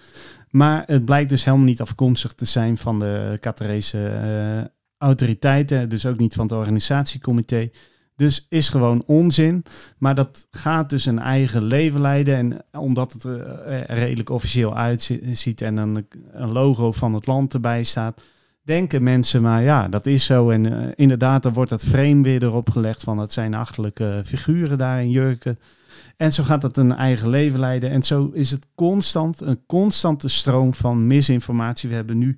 [0.50, 5.88] Maar het blijkt dus helemaal niet afkomstig te zijn van de Qatarese autoriteiten.
[5.88, 7.70] Dus ook niet van het organisatiecomité.
[8.16, 9.64] Dus is gewoon onzin.
[9.98, 12.36] Maar dat gaat dus een eigen leven leiden.
[12.36, 16.06] En omdat het er redelijk officieel uitziet en een
[16.52, 18.22] logo van het land erbij staat,
[18.64, 20.50] denken mensen maar ja, dat is zo.
[20.50, 24.78] En eh, inderdaad, dan wordt dat frame weer erop gelegd van het zijn achterlijke figuren
[24.78, 25.58] daar in jurken.
[26.16, 27.90] En zo gaat het een eigen leven leiden.
[27.90, 31.88] En zo is het constant, een constante stroom van misinformatie.
[31.88, 32.36] We hebben nu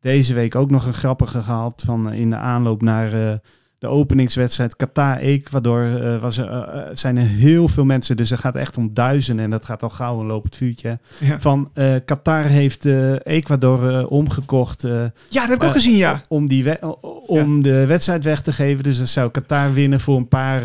[0.00, 3.38] deze week ook nog een grappige gehad van eh, in de aanloop naar eh,
[3.78, 6.02] de openingswedstrijd Qatar-Ecuador.
[6.02, 8.94] eh, was er, eh, eh, zijn er heel veel mensen, dus er gaat echt om
[8.94, 10.98] duizenden en dat gaat al gauw een lopend vuurtje.
[11.18, 11.70] Ja, Van
[12.04, 12.84] Qatar heeft
[13.22, 14.82] Ecuador omgekocht.
[14.82, 16.20] ja dat heb ik ook gezien, ja.
[16.28, 16.78] om, die
[17.26, 18.84] om de wedstrijd weg te geven.
[18.84, 20.62] Dus dan zou Qatar winnen voor een paar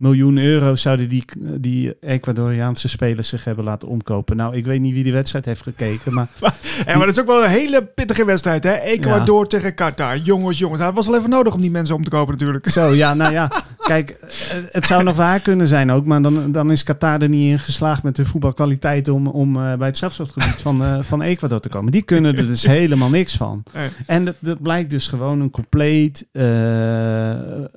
[0.00, 0.74] miljoen euro.
[0.74, 1.24] Zouden die,
[1.60, 4.36] die Ecuadoriaanse spelers zich hebben laten omkopen.
[4.36, 6.14] Nou, ik weet niet wie die wedstrijd heeft gekeken.
[6.14, 6.28] Maar
[6.86, 8.72] Ja, maar dat is ook wel een hele pittige wedstrijd, hè?
[8.72, 10.16] Ecuador tegen Qatar.
[10.16, 10.80] Jongens, jongens.
[10.80, 12.68] Het was wel even nodig om die mensen om te kopen natuurlijk.
[12.68, 13.50] zo, ja, nou ja.
[13.78, 16.04] Kijk, eh, het zou nog waar kunnen zijn ook.
[16.04, 19.08] Maar dan, dan is Qatar er niet in geslaagd met de voetbalkwaliteit...
[19.08, 21.92] om, om eh, bij het strafschopgebied van, eh, van Ecuador te komen.
[21.92, 23.62] Die kunnen er dus helemaal niks van.
[24.06, 26.28] En dat, dat blijkt dus gewoon een compleet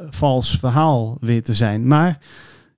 [0.09, 1.87] vals verhaal weer te zijn.
[1.87, 2.12] Maar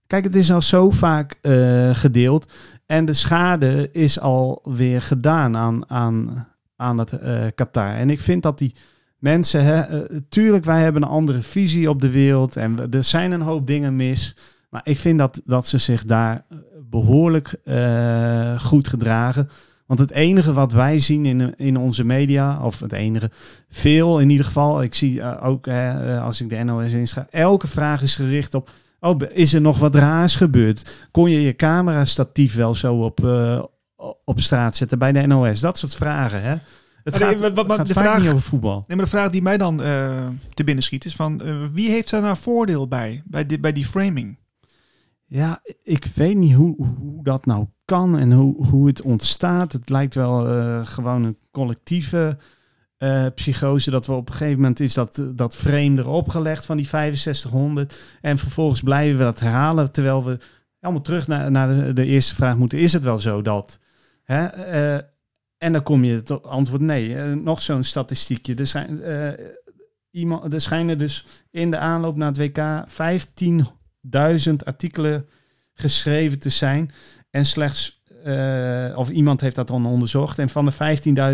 [0.08, 2.52] kijk, het is al zo vaak eh, gedeeld.
[2.86, 7.95] En de schade is alweer gedaan aan, aan, aan het eh, Qatar.
[7.95, 8.76] En ik vind dat die
[9.17, 12.56] mensen, hè, eh, tuurlijk, wij hebben een andere visie op de wereld.
[12.56, 14.36] En er zijn een hoop dingen mis.
[14.69, 16.45] Maar ik vind dat, dat ze zich daar
[16.89, 19.50] behoorlijk eh, goed gedragen.
[19.86, 23.32] Want het enige wat wij zien in, in onze media, of het enige,
[23.69, 25.67] veel in ieder geval, ik zie ook
[26.21, 28.69] als ik de NOS inscha, elke vraag is gericht op,
[29.06, 31.08] oh, is er nog wat raars gebeurd?
[31.12, 33.63] Kon je je camera-statief wel zo op, eh,
[34.26, 35.60] op straat zetten bij de NOS?
[35.60, 36.56] Dat soort vragen, hè?
[37.04, 38.84] Het Maar gaat, de- wat- wat- gaat de vaak vraag- niet over voetbal.
[38.88, 41.41] Nee, maar de vraag die mij dan eh, te binnen schiet is van...
[41.41, 44.38] eh, wie heeft daar nou voordeel bij, bij, die, bij die framing?
[45.26, 49.72] Ja, ik weet niet hoe, hoe dat nou kan en hoe, hoe het ontstaat.
[49.74, 50.46] Het lijkt wel
[50.86, 52.38] gewoon een collectieve
[53.06, 53.91] eh, psychose.
[53.91, 58.00] Dat we op een gegeven moment is dat, dat frame erop gelegd van die 6500.
[58.22, 59.91] En vervolgens blijven we dat herhalen.
[59.91, 60.38] Terwijl we
[60.80, 62.80] allemaal terug naar, naar de, eerste vraag moeten.
[62.80, 63.80] Is het wel zo dat?
[64.24, 64.46] Hè?
[64.46, 65.04] Eh,
[65.58, 67.15] en dan kom je tot antwoord nee.
[67.15, 68.56] Eh, nog zo'n statistiekje.
[68.56, 69.02] Er, zijn,
[70.12, 72.60] iemand, er schijnen dus in de aanloop naar het WK
[74.48, 75.28] 15.000 artikelen
[75.74, 76.91] geschreven te zijn.
[77.30, 77.94] En slechts,
[78.25, 80.39] eh, of iemand heeft dat dan onderzocht.
[80.39, 80.73] En van de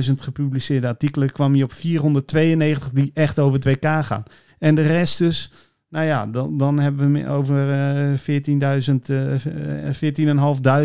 [0.08, 4.24] 15.000 gepubliceerde artikelen kwam je op 492 die echt over het WK gaan.
[4.60, 5.52] En de rest dus,
[5.90, 9.36] nou ja, dan, dan hebben we over eh 14.000, eh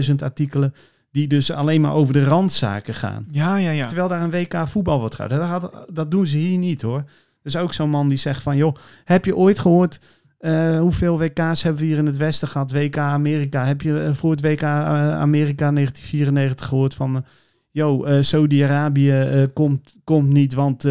[0.08, 0.74] 14.500 artikelen
[1.10, 3.26] die dus alleen maar over de randzaken gaan.
[3.30, 3.86] Ja, ja, ja.
[3.86, 5.60] Terwijl daar een WK voetbal wordt gehouden.
[5.60, 6.98] Dat, dat doen ze hier niet hoor.
[6.98, 7.04] Er
[7.42, 8.56] is ook zo'n man die zegt van...
[8.56, 10.00] joh, heb je ooit gehoord...
[10.46, 12.72] eh, hoeveel WK's hebben we hier in het Westen gehad?
[12.72, 13.66] WK Amerika.
[13.66, 17.24] Heb je eh, voor het WK eh, Amerika 1994 gehoord van...
[17.70, 20.88] yo, Saudi-Arabië komt, komt niet, want...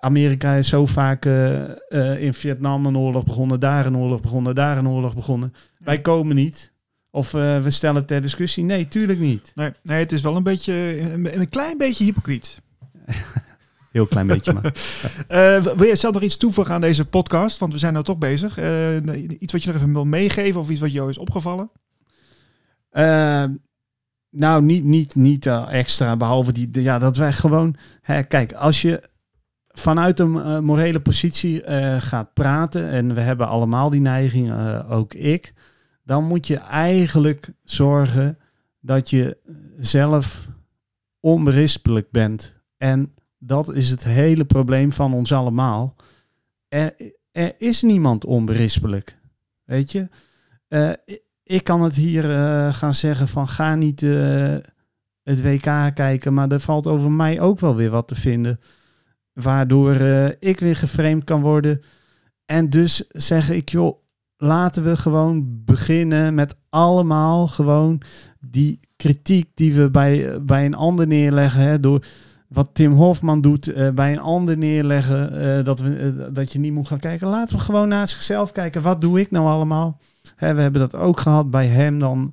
[0.00, 1.24] Amerika is zo vaak
[2.18, 5.52] in Vietnam een oorlog begonnen, daar een oorlog begonnen, daar een oorlog begonnen.
[5.78, 6.72] Wij komen niet.
[7.10, 8.64] Of we stellen het ter discussie.
[8.64, 9.52] Nee, tuurlijk niet.
[9.54, 12.60] Nee, nee, het is wel een beetje, een, een klein beetje hypocriet.
[13.94, 14.72] Heel klein beetje maar.
[15.28, 17.58] Eh, wil je zelf nog iets toevoegen aan deze podcast?
[17.58, 18.58] Want we zijn nou toch bezig.
[18.58, 18.96] Eh,
[19.38, 21.70] iets wat je nog even wil meegeven of iets wat jou is opgevallen?
[22.90, 23.44] Eh,
[24.30, 27.76] nou, niet, niet, niet eh, extra, behalve die, de- ja, dat wij gewoon...
[28.00, 29.02] Hè, kijk, als je
[29.68, 32.88] vanuit een morele positie eh, gaat praten...
[32.88, 35.52] en we hebben allemaal die neiging, eh, ook ik...
[36.04, 38.38] dan moet je eigenlijk zorgen
[38.80, 39.36] dat je
[39.78, 40.48] zelf
[41.20, 42.54] onberispelijk bent.
[42.76, 43.13] En
[43.46, 45.96] dat is het hele probleem van ons allemaal.
[46.68, 46.94] Er,
[47.32, 49.18] er is niemand onberispelijk,
[49.64, 50.08] weet je?
[50.68, 50.90] Eh,
[51.42, 54.54] ik kan het hier eh, gaan zeggen van ga niet eh,
[55.22, 58.60] het WK kijken, maar er valt over mij ook wel weer wat te vinden.
[59.32, 59.94] Waardoor
[60.40, 61.82] ik weer geframed kan worden.
[62.46, 63.98] En dus zeg ik, joh,
[64.36, 68.02] laten we gewoon beginnen met allemaal gewoon
[68.40, 71.60] die kritiek die we bij, bij een ander neerleggen.
[71.60, 72.04] Hè, door
[72.54, 75.40] wat Tim Hofman doet, eh, bij een ander neerleggen.
[75.58, 77.28] eh, dat, we, eh, dat je niet moet gaan kijken.
[77.28, 78.82] Laten we gewoon naar zichzelf kijken.
[78.82, 79.98] Wat doe ik nou allemaal?
[80.36, 82.32] Hè, we hebben dat ook gehad bij hem dan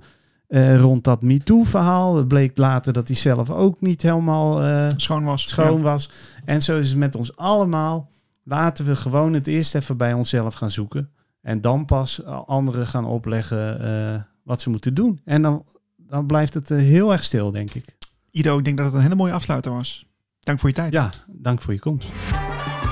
[0.78, 2.16] rond dat MeToo-verhaal.
[2.16, 5.48] Het bleek later dat hij zelf ook niet helemaal Schoon was.
[5.48, 5.82] schoon Ja.
[5.84, 6.12] was.
[6.46, 8.10] En zo is het met ons allemaal.
[8.44, 11.10] Laten we gewoon het eerst even bij onszelf gaan zoeken.
[11.42, 15.22] En dan pas anderen gaan opleggen wat ze moeten doen.
[15.26, 15.66] En dan,
[15.98, 17.96] dan blijft het heel erg stil, denk ik.
[18.32, 20.06] Ido, ik denk dat het een hele mooie afsluiter was.
[20.44, 20.94] Dank voor je tijd.
[20.94, 22.08] Ja, dank voor je komst.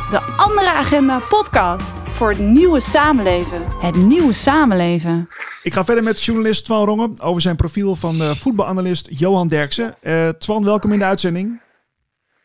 [0.10, 3.66] De Andere Agenda podcast voor het nieuwe samenleven.
[3.82, 5.30] Het nieuwe samenleven.
[5.64, 9.96] Ik ga verder met journalist Twan Rongen over zijn profiel van eh, voetbalanalist Johan Derksen.
[10.02, 11.62] Eh Twan, welkom in de uitzending.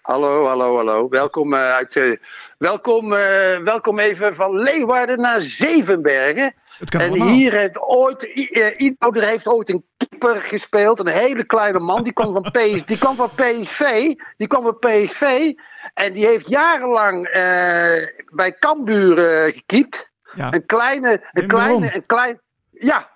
[0.03, 1.09] Hallo, hallo, hallo.
[1.09, 2.19] Welkom, eh, uit,
[2.59, 6.55] welkom, eh, welkom even van Leeuwarden naar Zevenbergen.
[6.79, 7.29] Het kan en allemaal.
[7.29, 10.99] hier heeft ooit, eh, Ido er heeft ooit een keeper gespeeld.
[10.99, 12.03] Een hele kleine man.
[12.03, 14.13] Die kwam van, PS, die kwam van PSV.
[14.37, 15.53] Die kwam van PSV.
[15.95, 20.11] En die heeft jarenlang eh, bij Cambuur eh gekiept.
[20.35, 20.53] Ja.
[20.53, 22.41] Een kleine, een kleine, een klein.
[22.71, 23.14] Ja.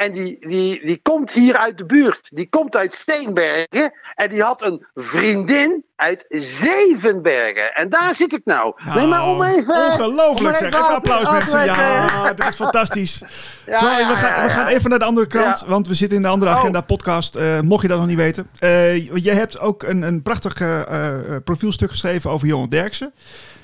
[0.00, 2.28] En die, die, die komt hier uit de buurt.
[2.34, 3.92] Die komt uit Steenbergen.
[4.14, 7.74] En die had een vriendin uit Zevenbergen.
[7.74, 8.74] En daar zit ik nou.
[8.94, 9.74] nee, maar om even.
[9.84, 10.68] Ongelooflijk zeg.
[10.68, 11.64] even applaus mensen.
[11.64, 13.22] Ja, dat is fantastisch.
[13.66, 16.22] Ja, ja, we, gaan, we gaan even naar de andere kant, want we zitten in
[16.22, 16.58] de andere Oh.
[16.58, 17.34] agenda podcast.
[17.34, 18.46] Eh, mocht je dat nog niet weten.
[18.58, 21.12] Eh jij hebt ook een, een prachtig eh,
[21.44, 23.12] profielstuk geschreven over Johan Derksen.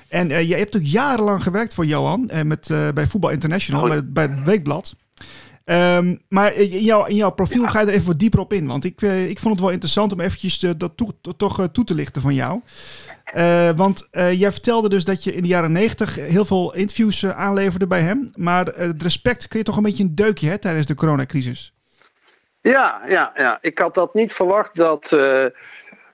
[0.09, 3.89] En je hebt ook jarenlang gewerkt voor Johan met, bij Voetbal International, Oh.
[3.89, 4.95] bij, bij het Weekblad.
[5.67, 8.67] Ehm, maar in, jouw, in jouw profiel ga je er even wat dieper op in.
[8.67, 11.61] Want ik, eh, ik vond het wel interessant om eventjes te- dat toe- to- toch
[11.61, 12.61] eh, toe te lichten van jou.
[13.25, 17.23] Eh, want eh, jij vertelde dus dat je in de jaren negentig heel veel interviews
[17.23, 18.31] eh, aanleverde bij hem.
[18.35, 21.73] Maar eh, het respect kreeg toch een beetje een deukje hè, tijdens de coronacrisis.
[22.61, 23.59] Ja, ja, ja.
[23.61, 25.45] Ik had dat niet verwacht dat, eh,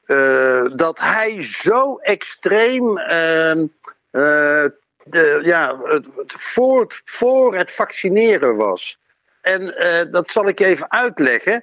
[0.04, 2.98] eh, dat hij zo extreem.
[2.98, 3.66] ehm,
[4.10, 4.64] eh,
[5.04, 9.00] de, ja, het, voor, voor het vaccineren was.
[9.42, 11.62] En eh, dat zal ik even uitleggen.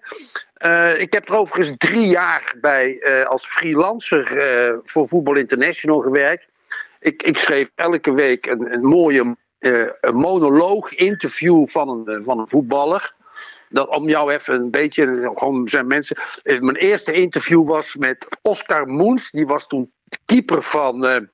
[0.54, 4.26] Eh, ik heb er overigens drie jaar bij eh, als freelancer
[4.86, 6.48] voor Voetbal International gewerkt.
[7.00, 12.50] Ik, ik schreef elke week een, een mooie een monoloog, interview van een, van een
[12.50, 13.14] voetballer.
[13.70, 16.18] Dat, om jou even een beetje, gewoon zijn mensen.
[16.44, 19.92] Mijn eerste interview was met Oscar Moens, die was toen
[20.26, 21.28] keeper van.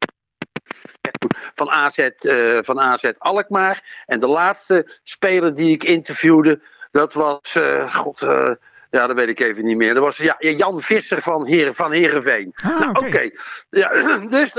[1.55, 4.03] Van AZ, eh, van AZ Alkmaar.
[4.05, 6.61] En de laatste speler die ik interviewde,
[6.91, 7.55] dat was.
[7.55, 8.51] eh, God, eh,
[8.89, 9.93] Ja, dat weet ik even niet meer.
[9.93, 12.51] Dat was ja, Jan Visser van, Heer, van Heerenveen.
[12.63, 13.30] Ah, nou, oké.
[13.70, 13.89] Ja,
[14.38, 14.53] dus,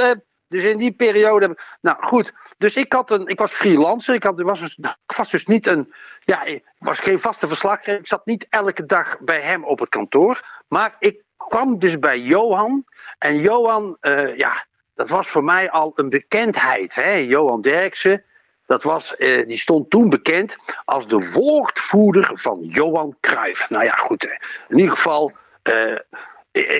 [0.48, 1.58] dus in die periode.
[1.80, 4.14] Nou goed, dus ik, had een, ik was freelancer.
[4.14, 5.94] Ik, had, was dus, nou, ik was dus niet een.
[6.24, 8.00] Ja, ik was geen vaste verslaggever.
[8.00, 10.62] Ik zat niet elke dag bij hem op het kantoor.
[10.68, 12.84] Maar ik kwam dus bij Johan.
[13.18, 13.96] En Johan,
[14.36, 14.64] ja,
[14.96, 16.94] dat was voor mij al een bekendheid.
[16.94, 17.12] Hè?
[17.12, 18.24] Johan Derksen.
[18.66, 23.70] Dat was, eh, die stond toen bekend als de woordvoerder van Johan Cruijff.
[23.70, 24.24] Nou ja, goed.
[24.24, 24.30] eh,
[24.68, 25.32] In ieder geval,
[25.62, 25.94] eh,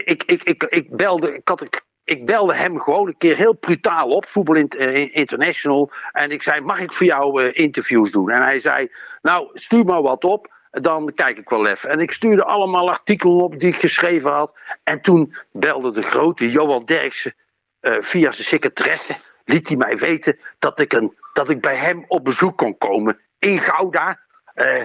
[0.05, 3.55] ik, ik, ik, ik, belde, ik, had, ik, ik belde hem gewoon een keer heel
[3.57, 5.91] brutaal op, Voetbal Int- eh, International.
[6.13, 8.31] En ik zei, mag ik voor jou eh, interviews doen?
[8.31, 8.93] En hij zei,
[9.23, 10.55] nou, stuur maar wat op.
[10.71, 11.91] Dan kijk ik wel even.
[11.91, 14.55] En ik stuurde allemaal artikelen op die ik geschreven had.
[14.85, 17.46] En toen belde de grote Johan Derksen eh,
[17.81, 19.17] via zijn secretaresse.
[19.45, 23.21] Liet hij mij weten dat ik, een, dat ik bij hem op bezoek kon komen
[23.39, 24.21] in Gouda.
[24.55, 24.83] eh,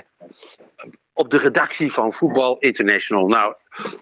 [1.14, 3.28] op de redactie van Voetbal International.
[3.28, 3.56] Nou,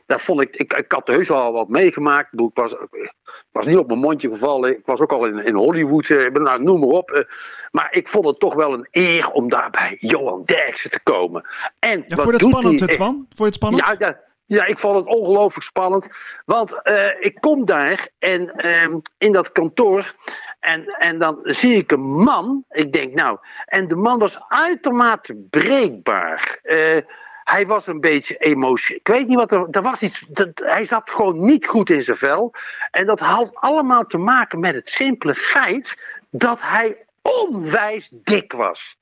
[0.06, 2.34] daar vond ik, ik, ik had heus al wat meegemaakt.
[2.40, 3.14] Ik, was, ik
[3.52, 4.72] was niet op mijn mondje gevallen.
[4.78, 6.10] Ik was ook al in, in Hollywood.
[6.10, 7.12] eh, nou, noem maar op.
[7.12, 7.24] eh.
[7.72, 11.48] maar ik vond het toch wel een eer om daar bij Johan Derksen te komen.
[11.80, 12.88] En Ja, wat voor het doet spannend, hij?
[12.88, 13.28] het Twan?
[13.36, 13.86] Voor het spannend?
[13.86, 14.20] Ja, ja,
[14.50, 16.08] ja, ik vond het ongelooflijk spannend.
[16.46, 20.14] Want eh, ik kom daar en ehm, in dat kantoor.
[20.60, 22.64] En, en dan zie ik een man.
[22.70, 23.38] Ik denk, nou.
[23.66, 26.60] En de man was uitermate breekbaar.
[26.64, 26.98] Eh,
[27.44, 29.00] hij was een beetje emotioneel.
[29.00, 29.68] Ik weet niet wat er.
[29.72, 30.26] Er was iets.
[30.54, 32.54] Hij zat gewoon niet goed in zijn vel.
[32.92, 36.18] En dat had allemaal te maken met het simpele feit.
[36.30, 38.98] dat hij onwijs dik was.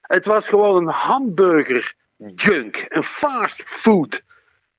[0.00, 1.94] Het was gewoon een hamburger
[2.34, 2.84] junk.
[2.88, 4.22] Een fast food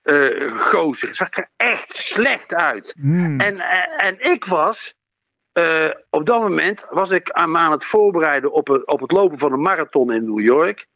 [0.02, 1.08] eh gozer.
[1.08, 2.96] Het zag er echt slecht uit.
[3.00, 3.40] Hmm.
[3.40, 4.94] En, eh, en ik was,
[5.52, 9.54] eh, op dat moment was ik aan, het voorbereiden op het, op het lopen van
[9.54, 10.88] een marathon in New York.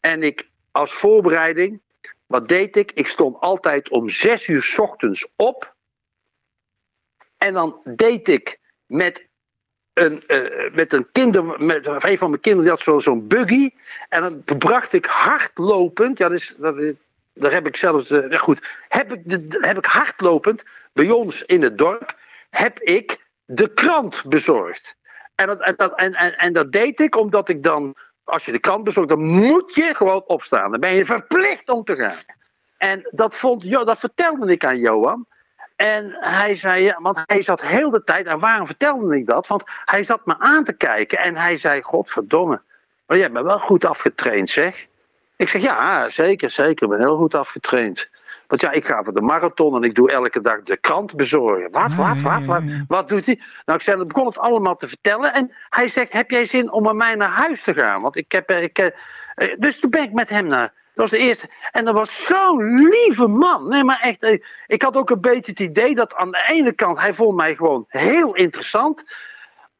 [0.00, 1.80] En ik als voorbereiding,
[2.26, 2.92] wat deed ik?
[2.92, 5.74] Ik stond altijd om zes uur 's ochtends op.
[7.36, 9.28] En dan deed ik met
[9.92, 10.22] een,
[10.72, 13.70] met een kinder, met een van mijn kinderen die had zo- zo'n buggy.
[14.08, 16.94] En dan bracht ik hardlopend, ja, dat is, dat is,
[17.40, 20.62] daar heb ik zelfs, eh, goed, heb ik, de, heb ik hardlopend
[20.92, 22.16] bij ons in het dorp,
[22.50, 24.96] heb ik de krant bezorgd.
[25.34, 28.58] En dat, en, dat, en, en, dat deed ik omdat ik dan, als je de
[28.58, 30.70] krant bezorgt, dan moet je gewoon opstaan.
[30.70, 32.22] Dan ben je verplicht om te gaan.
[32.78, 35.26] En dat, vond, dat vertelde ik aan Johan.
[35.76, 39.46] En hij zei, want hij zat heel de tijd, en waarom vertelde ik dat?
[39.46, 42.62] Want hij zat me aan te kijken en hij zei, godverdomme,
[43.06, 44.86] maar jij bent wel goed afgetraind zeg.
[45.40, 48.10] Ik zeg, ja, zeker, zeker, ik ben heel goed afgetraind.
[48.46, 51.70] Want ja, ik ga voor de marathon en ik doe elke dag de krant bezorgen.
[51.70, 53.40] Wat, wat, wat, wat, wat doet hij?
[53.64, 55.34] Nou, ik zei, dan begon het allemaal te vertellen.
[55.34, 58.02] En hij zegt, heb jij zin om met mij naar huis te gaan?
[58.02, 58.86] Want ik heb, ik, eh,
[59.34, 61.48] eh, dus toen ben ik met hem naar, dat was de eerste.
[61.70, 63.68] En dat was zo'n lieve man.
[63.68, 66.72] Nee, maar echt, eh, ik had ook een beetje het idee dat aan de ene
[66.72, 69.04] kant, hij vond mij gewoon heel interessant.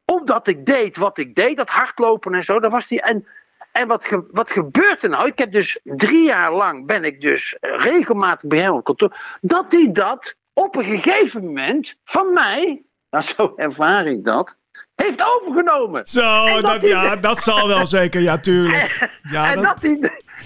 [0.05, 2.59] Omdat ik deed wat ik deed, dat hardlopen en zo.
[2.59, 3.27] Dat was die, en
[3.71, 5.27] en wat, ge- wat gebeurt er nou?
[5.27, 9.17] Ik heb dus drie jaar lang ben ik dus eh, regelmatig bij hem op kantoor.
[9.41, 14.57] Dat hij dat op een gegeven moment van mij, nou zo ervaar ik dat,
[14.95, 16.05] heeft overgenomen.
[16.07, 19.09] Zo, dat ja, dat zal wel zeker, ja, tuurlijk.
[19.31, 19.99] Ja, en dat- dat, hij,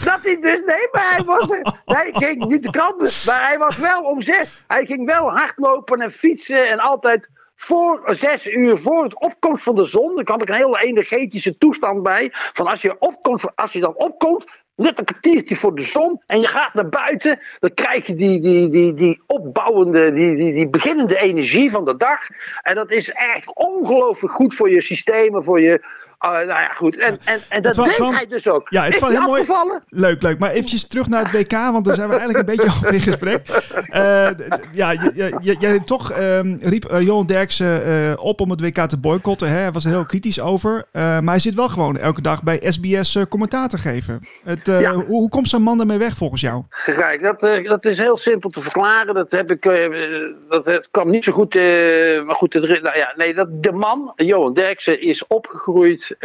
[0.04, 1.50] dat hij dus, nee, maar hij was,
[1.86, 4.64] hij ging niet de krant, maar hij was wel om zes.
[4.68, 9.76] Hij ging wel hardlopen en fietsen en altijd voor zes uur voor het opkomst van
[9.76, 10.16] de zon.
[10.16, 12.30] Daar had ik een hele energetische toestand bij.
[12.32, 16.40] Van als je, opkomt, als je dan opkomt, net een kwartiertje voor de zon en
[16.40, 20.70] je gaat naar buiten, dan krijg je die, die, die, die opbouwende, die, die, die
[20.70, 22.20] beginnende energie van de dag.
[22.62, 25.80] En dat is echt ongelooflijk goed voor je systemen, voor je.
[26.20, 27.00] eh, nou ja, goed.
[27.00, 28.70] En, en, en dat deed hij dus ook.
[28.70, 29.42] Ja, het is heel mooi.
[29.90, 30.40] Leuk, leuk.
[30.40, 33.02] Maar eventjes terug naar het WK, want daar zijn we eigenlijk een beetje over in
[33.02, 33.48] gesprek.
[33.90, 34.30] Eh,
[34.72, 39.50] ja, je- toch ehm, riep eh, Johan Derksen op om het WK te boycotten.
[39.50, 39.58] Hè?
[39.58, 40.84] Hij was er heel kritisch over.
[40.92, 44.20] Maar hij zit wel gewoon elke dag bij SBS commentaar te geven.
[44.68, 44.93] Eh, Ja.
[44.93, 46.63] hoe, hoe komt zo'n man ermee weg volgens jou?
[46.86, 49.13] Kijk, dat, eh, dat is heel simpel te verklaren.
[49.13, 49.88] Dat, heb ik, eh,
[50.49, 51.53] dat het kwam niet zo goed.
[52.26, 56.16] maar goed, het, nou ja, nee, dat, de man, Johan Derksen, is opgegroeid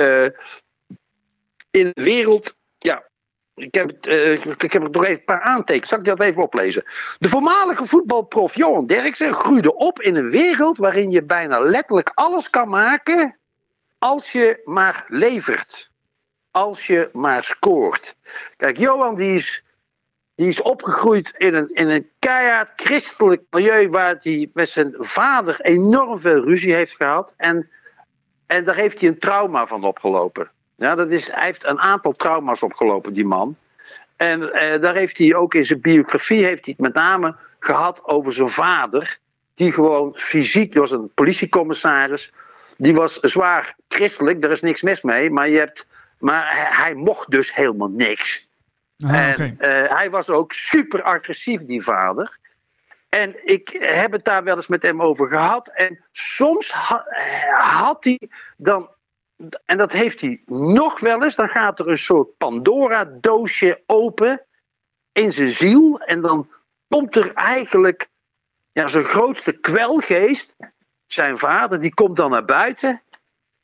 [1.70, 2.54] in een wereld.
[2.78, 3.02] Ja,
[3.54, 4.06] ik heb, het,
[4.62, 5.88] ik heb nog even een paar aantekens.
[5.88, 6.84] Zal ik dat even oplezen?
[7.18, 12.50] De voormalige voetbalprof Johan Derksen groeide op in een wereld waarin je bijna letterlijk alles
[12.50, 13.38] kan maken.
[13.98, 15.89] als je maar levert.
[16.50, 18.16] Als je maar scoort.
[18.56, 19.62] Kijk, Johan die is
[20.34, 25.60] die is opgegroeid in een, in een keihard christelijk milieu waar hij met zijn vader
[25.60, 27.34] enorm veel ruzie heeft gehad.
[27.36, 27.70] En,
[28.46, 30.50] en daar heeft hij een trauma van opgelopen.
[30.76, 33.56] Ja, dat is, hij heeft een aantal trauma's opgelopen, die man.
[34.16, 38.04] En eh, daar heeft hij ook in zijn biografie heeft hij het met name gehad
[38.04, 39.18] over zijn vader.
[39.54, 42.32] Die gewoon fysiek, die was een politiecommissaris.
[42.76, 45.30] Die was zwaar christelijk, daar is niks mis mee.
[45.30, 45.86] Maar, je hebt,
[46.20, 48.48] maar hij, hij mocht dus helemaal niks.
[49.04, 52.38] Ah, en eh, hij was ook super agressief, die vader.
[53.08, 55.68] En ik heb het daar wel eens met hem over gehad.
[55.68, 58.20] En soms ha- eh, had hij
[58.56, 58.90] dan.
[59.64, 61.36] En dat heeft hij nog wel eens.
[61.36, 64.44] Dan gaat er een soort Pandora-doosje open
[65.12, 66.00] in zijn ziel.
[66.00, 66.48] En dan
[66.88, 68.08] komt er eigenlijk
[68.72, 70.56] ja, zijn grootste kwelgeest,
[71.06, 73.02] zijn vader, die komt dan naar buiten.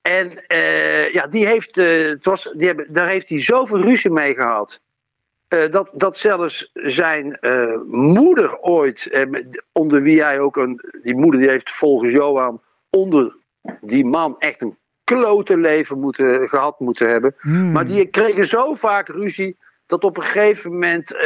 [0.07, 4.11] En eh, ja, die heeft, eh, het was, die hebben, daar heeft hij zoveel ruzie
[4.11, 4.81] mee gehad.
[5.49, 7.39] Eh, dat, dat zelfs zijn
[7.87, 9.27] moeder ooit,
[9.73, 10.81] onder wie hij ook een.
[11.03, 13.37] Die moeder die heeft volgens Johan onder
[13.81, 17.35] die man echt een klote leven moeten, gehad moeten hebben.
[17.39, 17.73] Hmm.
[17.73, 21.17] Maar die kregen zo vaak ruzie dat op een gegeven moment.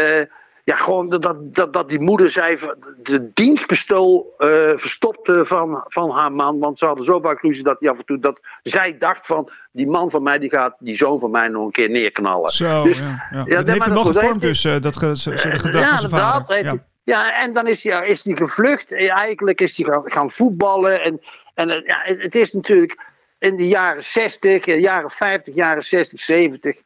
[0.65, 1.23] Eh, ja, gewoon dat,
[1.55, 2.59] dat, dat, die moeder zei.
[3.03, 6.59] de dienstpistool eh, verstopte van, van haar man.
[6.59, 8.19] Want ze hadden zo vaak ruzie dat hij af en toe.
[8.19, 9.51] dat zij dacht van.
[9.73, 12.51] die man van mij die gaat die zoon van mij nog een keer neerknallen.
[12.51, 13.43] Zo, Dus- ja, ja.
[13.45, 15.61] ja, dat heeft hem wel goed, gevormd dus, eh, dat ge, z- z- de gedrag
[15.63, 16.55] van zijn inderdaad, vader.
[16.55, 16.85] heeft Ja.
[17.05, 18.93] ja, en dan is hij, is hij gevlucht.
[18.93, 21.03] Eh, Eigenlijk is hij gaan, gaan voetballen.
[21.03, 21.21] En,
[21.55, 23.09] en eh, ja, het is natuurlijk
[23.39, 26.77] in de jaren 60, eh, jaren 50, jaren 60, 70.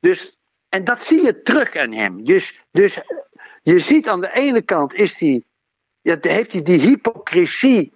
[0.00, 0.33] Dus,
[0.74, 2.24] en dat zie je terug aan hem.
[2.24, 3.00] Dus, dus
[3.62, 5.42] je ziet aan de ene kant is hij,
[6.02, 7.92] ja, heeft hij die hypocrisie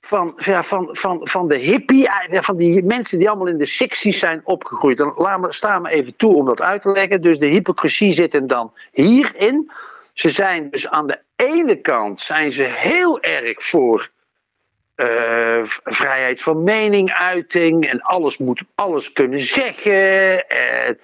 [0.00, 3.68] van, ja, van, van, van de hippie, eh, van die mensen die allemaal in de
[3.68, 4.96] 60's zijn opgegroeid.
[4.96, 7.22] Dan laat me, sta me even toe om dat uit te leggen.
[7.22, 9.70] Dus de hypocrisie zit hem dan hierin.
[10.12, 14.10] Ze zijn dus aan de ene kant zijn ze heel erg voor
[14.94, 20.48] eh, vrijheid van meninguiting en alles moet alles kunnen zeggen.
[20.48, 20.98] En,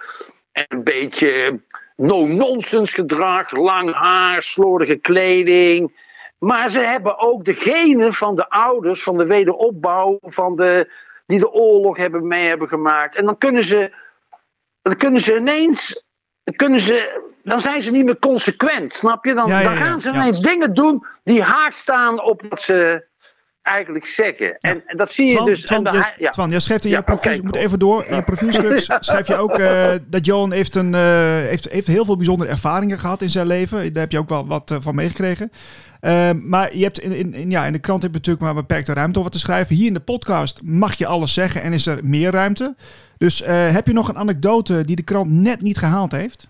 [0.59, 1.61] en een beetje
[1.97, 6.07] no-nonsense gedrag, lang haar, slordige kleding.
[6.39, 10.93] Maar ze hebben ook de genen van de ouders, van de wederopbouw, van de,
[11.27, 13.15] die de oorlog hebben mee hebben gemaakt.
[13.15, 13.93] En dan kunnen ze,
[14.83, 16.03] dan kunnen ze ineens,
[16.45, 19.35] dan kunnen ze, dan zijn ze niet meer consequent, snap je?
[19.35, 23.08] Dan, Ja, ja, dan gaan ze ineens dingen doen die haak staan op wat ze
[23.69, 24.59] eigenlijk zeggen.
[24.61, 25.61] En, en dat zie je Twan, dus.
[25.61, 26.31] Twan, en dan, je- ja.
[26.31, 28.05] Twan, jij schrijft in je Ja, profiel, ik moet even door.
[28.05, 31.01] In je profielstuk schrijf je ook eh, dat Johan heeft, een, eh,
[31.49, 33.93] heeft, heeft heel veel bijzondere ervaringen gehad in zijn leven.
[33.93, 35.53] Daar heb je ook wel wat eh, van meegekregen.
[36.43, 38.93] Maar je hebt in, in, in- ja, in de krant heb je natuurlijk maar beperkte
[38.93, 39.77] ruimte om wat te schrijven.
[39.77, 42.75] Hier in de podcast mag je alles zeggen en is er meer ruimte.
[43.19, 46.49] Dus heb je nog een anekdote die de krant net niet gehaald heeft?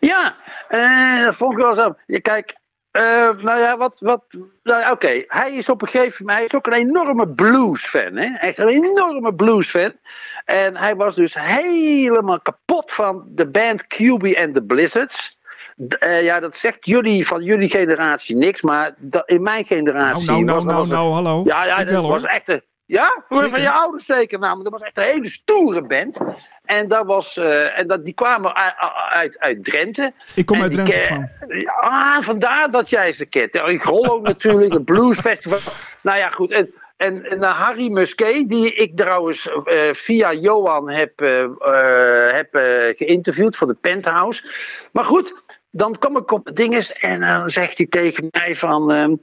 [0.00, 0.36] Ja,
[0.68, 1.94] eh, dat vond ik wel zo.
[2.06, 2.56] Ja, kijk,
[2.94, 4.00] eh, nou ja, wat.
[4.00, 4.24] wat
[4.62, 6.36] nou ja, Oké, hij is op een gegeven moment.
[6.36, 8.16] Hij is ook een enorme blues-fan.
[8.16, 8.36] Hè?
[8.36, 9.92] Echt een enorme blues-fan.
[10.44, 15.38] En hij was dus helemaal kapot van de band QB and the Blizzards.
[15.98, 20.26] Eh, ja, dat zegt jullie van jullie generatie niks, maar dat, in mijn generatie.
[20.30, 21.42] nou, nou, was, nou, was nou, hallo.
[21.44, 22.62] ja, ja dat was echt een.
[22.86, 23.50] Ja, Zeker.
[23.50, 24.38] van je ouders zeker.
[24.38, 26.18] Nou, maar dat was echt een hele stoere band.
[26.64, 28.74] En, dat was, eh, en dat, die kwamen uit,
[29.10, 30.12] uit, uit Drenthe.
[30.34, 31.28] Ik kom En uit Drenthe.
[31.48, 33.54] Ja, Ah, vandaar dat jij ze kent.
[33.54, 35.58] Ja, In Grollo natuurlijk, het Bluesfestival.
[36.02, 36.52] Nou ja, goed.
[36.52, 41.18] En, en, en eh, Harry Musquet, die ik trouwens eh, via Johan heb,
[42.32, 42.48] heb
[42.96, 44.50] geïnterviewd voor de Penthouse.
[44.92, 45.34] Maar goed,
[45.70, 49.18] dan kom ik op dinges en dan zegt hij tegen mij van...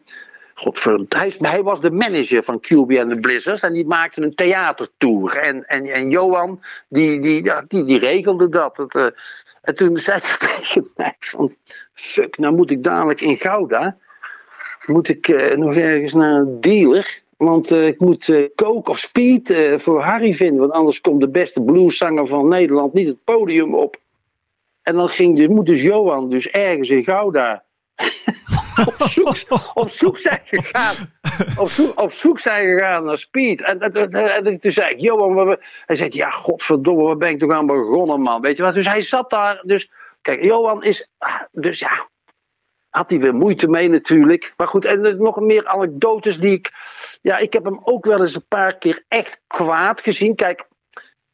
[1.09, 5.37] hij, hij was de manager van QB and the Blizzards en die maakte een theatertour.
[5.37, 8.77] En, en, en Johan, die, die, ja, die, regelde dat.
[8.77, 9.05] Het, eh,
[9.61, 11.55] en toen zei hij tegen mij van,
[11.93, 13.97] fuck, nou moet ik dadelijk in Gouda,
[14.85, 17.21] moet ik eh, nog ergens naar een dealer.
[17.37, 21.63] Want eh, ik moet coke of speed voor Harry vinden, want anders komt de beste
[21.63, 23.99] blueszanger van Nederland niet het podium op.
[24.81, 27.63] En dan ging dus, moet dus Johan dus ergens in Gouda
[28.85, 29.35] op, zoek,
[29.73, 30.95] op zoek zijn gegaan.
[31.57, 33.63] Op zoek, op zoek zijn gegaan naar speed.
[33.63, 37.39] En, en, en- en toen zei ik, Johan, hij zei, ja, godverdomme, waar ben ik
[37.39, 38.41] toch aan begonnen, man.
[38.41, 38.73] Weet je wat?
[38.73, 39.61] Dus hij zat daar.
[39.63, 39.91] Dus,
[40.21, 42.09] kijk, Johan is, ah, dus ja,
[42.89, 44.53] had hij weer moeite mee natuurlijk.
[44.57, 46.71] Maar goed, en nog meer anekdotes die ik,
[47.21, 50.35] ja, ik heb hem ook wel eens een paar keer echt kwaad gezien.
[50.35, 50.67] Kijk,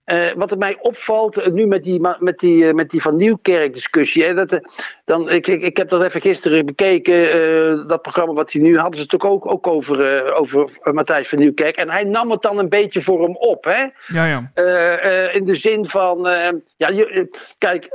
[0.08, 3.16] eh, wat er mij opvalt, eh, nu met die, met die, eh, met die Van
[3.16, 4.24] Nieuwkerk discussie.
[4.24, 4.62] Hè, dat,
[5.06, 9.00] dan, ik, ik, ik heb dat even gisteren bekeken, dat programma wat hij nu hadden
[9.00, 11.76] ze het ook, ook, over, over Matthijs van Nieuwkerk.
[11.76, 13.64] En hij nam het dan een beetje voor hem op.
[13.64, 13.86] Hè?
[14.08, 14.52] Ja, ja.
[15.32, 16.20] In de zin van,
[16.78, 17.90] ja, je, kijk,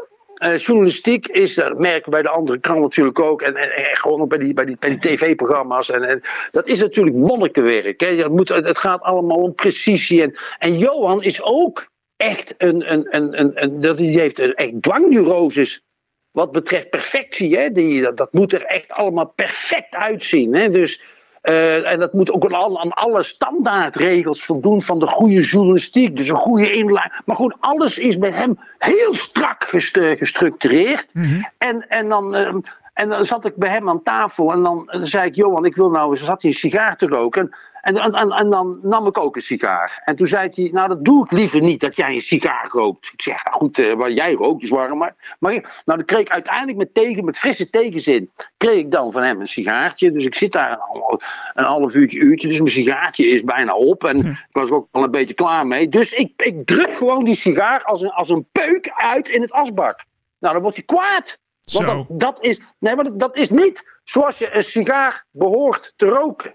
[0.57, 4.21] journalistiek is, dat merken we bij de andere krant natuurlijk ook, en, en, en gewoon
[4.21, 5.91] ook bij die, bij die, bij die tv-programma's.
[5.91, 8.01] En, en dat is natuurlijk monnikenwerk.
[8.01, 8.07] Hè?
[8.07, 10.23] Het, moet, het gaat allemaal om precisie.
[10.23, 11.91] En, en Johan is ook
[12.23, 15.83] echt een, een, een, een, een dat, die heeft een echt dwangneuroses.
[16.31, 17.57] wat betreft perfectie.
[17.57, 17.70] Hè?
[17.70, 20.55] Die, dat, dat moet er echt allemaal perfect uitzien.
[20.55, 20.70] Hè?
[20.70, 21.03] Dus,
[21.41, 26.16] eh, en dat moet ook aan, aan alle standaardregels voldoen van de goede journalistiek.
[26.16, 27.20] Dus een goede inleiding.
[27.25, 31.12] Maar goed, alles is bij hem heel strak gest- gestructureerd.
[31.59, 32.35] en, en dan.
[32.35, 32.55] eh,
[32.93, 35.76] en dan zat ik bij hem aan tafel en dan eh, zei ik, Johan, ik
[35.76, 37.57] wil nou eens, zat hij een sigaar te roken.
[37.80, 40.03] En, en, en, en dan nam ik ook een sigaar.
[40.05, 43.11] En toen zei hij, nou dat doe ik liever niet, dat jij een sigaar rookt.
[43.12, 44.99] Ik zeg, ja, goed, eh, maar jij rookt is warm.
[44.99, 49.12] Maar, maar nou, dan kreeg ik uiteindelijk met, tegen, met frisse tegenzin, kreeg ik dan
[49.12, 50.12] van hem een sigaartje.
[50.12, 51.20] Dus ik zit daar een,
[51.55, 54.05] een half uurtje, uurtje, dus mijn sigaartje is bijna op.
[54.05, 55.88] En ik was ook al een beetje klaar mee.
[55.88, 59.53] Dus ik, ik druk gewoon die sigaar als een, als een peuk uit in het
[59.53, 60.05] asbak.
[60.38, 61.40] Nou, dan wordt hij kwaad.
[61.73, 66.07] Want dat, dat, is, nee, maar dat, is niet zoals je een sigaar behoort te
[66.07, 66.55] roken.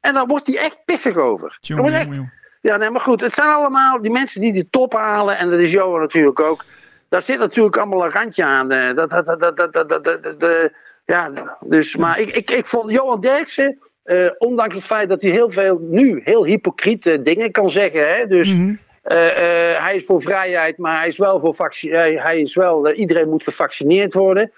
[0.00, 1.58] En daar wordt hij echt pissig over.
[1.76, 2.08] Wordt echt,
[2.60, 5.36] ja, nee, maar goed, het zijn allemaal die mensen die de top halen.
[5.38, 6.64] En dat is Johan natuurlijk ook.
[7.08, 8.70] Daar zit natuurlijk allemaal een randje aan.
[8.70, 10.72] eh, Dat, dat, dat, dat, dat, dat, dat,
[11.04, 15.30] ja, dus, maar ik, ik, ik vond Johan Derksen, eh, ondanks het feit dat hij
[15.30, 18.16] heel veel nu heel hypocriete dingen kan zeggen.
[18.16, 18.62] Hè, dus Mhm.
[18.62, 21.92] eh, eh, hij is voor vrijheid, maar hij is wel voor vaccin.
[21.94, 24.52] Hij, hij is wel, eh, iedereen moet gevaccineerd worden.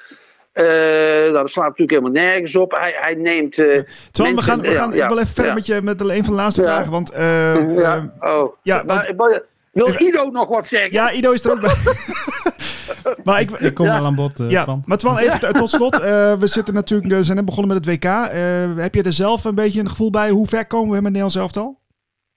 [0.53, 2.71] Eh, nou, dat slaat natuurlijk helemaal nergens op.
[2.73, 3.59] Hij, hij neemt.
[3.59, 3.81] eh,
[4.11, 5.55] Twan, we gaan, we gaan ja, wil even verder ja.
[5.55, 6.67] met je met een van de laatste Ja.
[6.67, 6.91] vragen.
[6.91, 8.57] Want eh, eh, Ja, oh.
[8.63, 10.93] ja, maar, maar- wil Ido nog wat zeggen?
[10.93, 11.75] ja, Ido is er ook bij.
[13.25, 13.97] maar ik, Ik kom Ja.
[13.97, 14.83] wel aan bod, eh, ja, Twan.
[14.87, 15.99] maar Twan, even tot slot.
[16.01, 18.05] Eh, we zitten natuurlijk, we zijn net begonnen met het WK.
[18.05, 20.31] Eh, heb je er zelf een beetje een gevoel bij?
[20.31, 21.79] Hoe ver komen we met Nederlands elftal?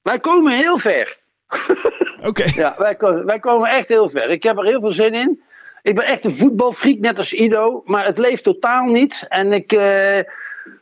[0.02, 1.18] Wij komen heel ver.
[2.30, 2.44] Oké.
[2.56, 4.30] Ja, wij komen, wij komen echt heel ver.
[4.30, 5.42] Ik heb er heel veel zin in.
[5.82, 7.82] Ik ben echt een voetbalfreak, net als Ido.
[7.86, 9.26] Maar het leeft totaal niet.
[9.30, 10.20] En ik, eh,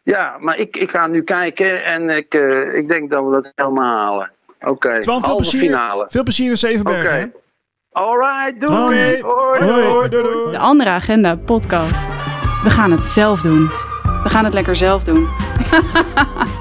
[0.04, 1.84] ja, maar ik, ik ga nu kijken.
[1.84, 4.32] En ik, eh, ik denk dat we dat helemaal halen.
[4.62, 5.70] Oké, Twan, veel halve plezier.
[5.70, 6.08] finale.
[6.10, 7.10] Veel plezier in Zevenbergen.
[7.10, 7.20] Oké.
[7.20, 7.26] hè?
[7.92, 9.22] Alright, doei.
[9.22, 10.52] Hoi, hoi, hoi, doei, doei.
[10.52, 12.08] De andere agenda podcast.
[12.64, 13.70] We gaan het zelf doen.
[14.24, 15.28] We gaan het lekker zelf doen.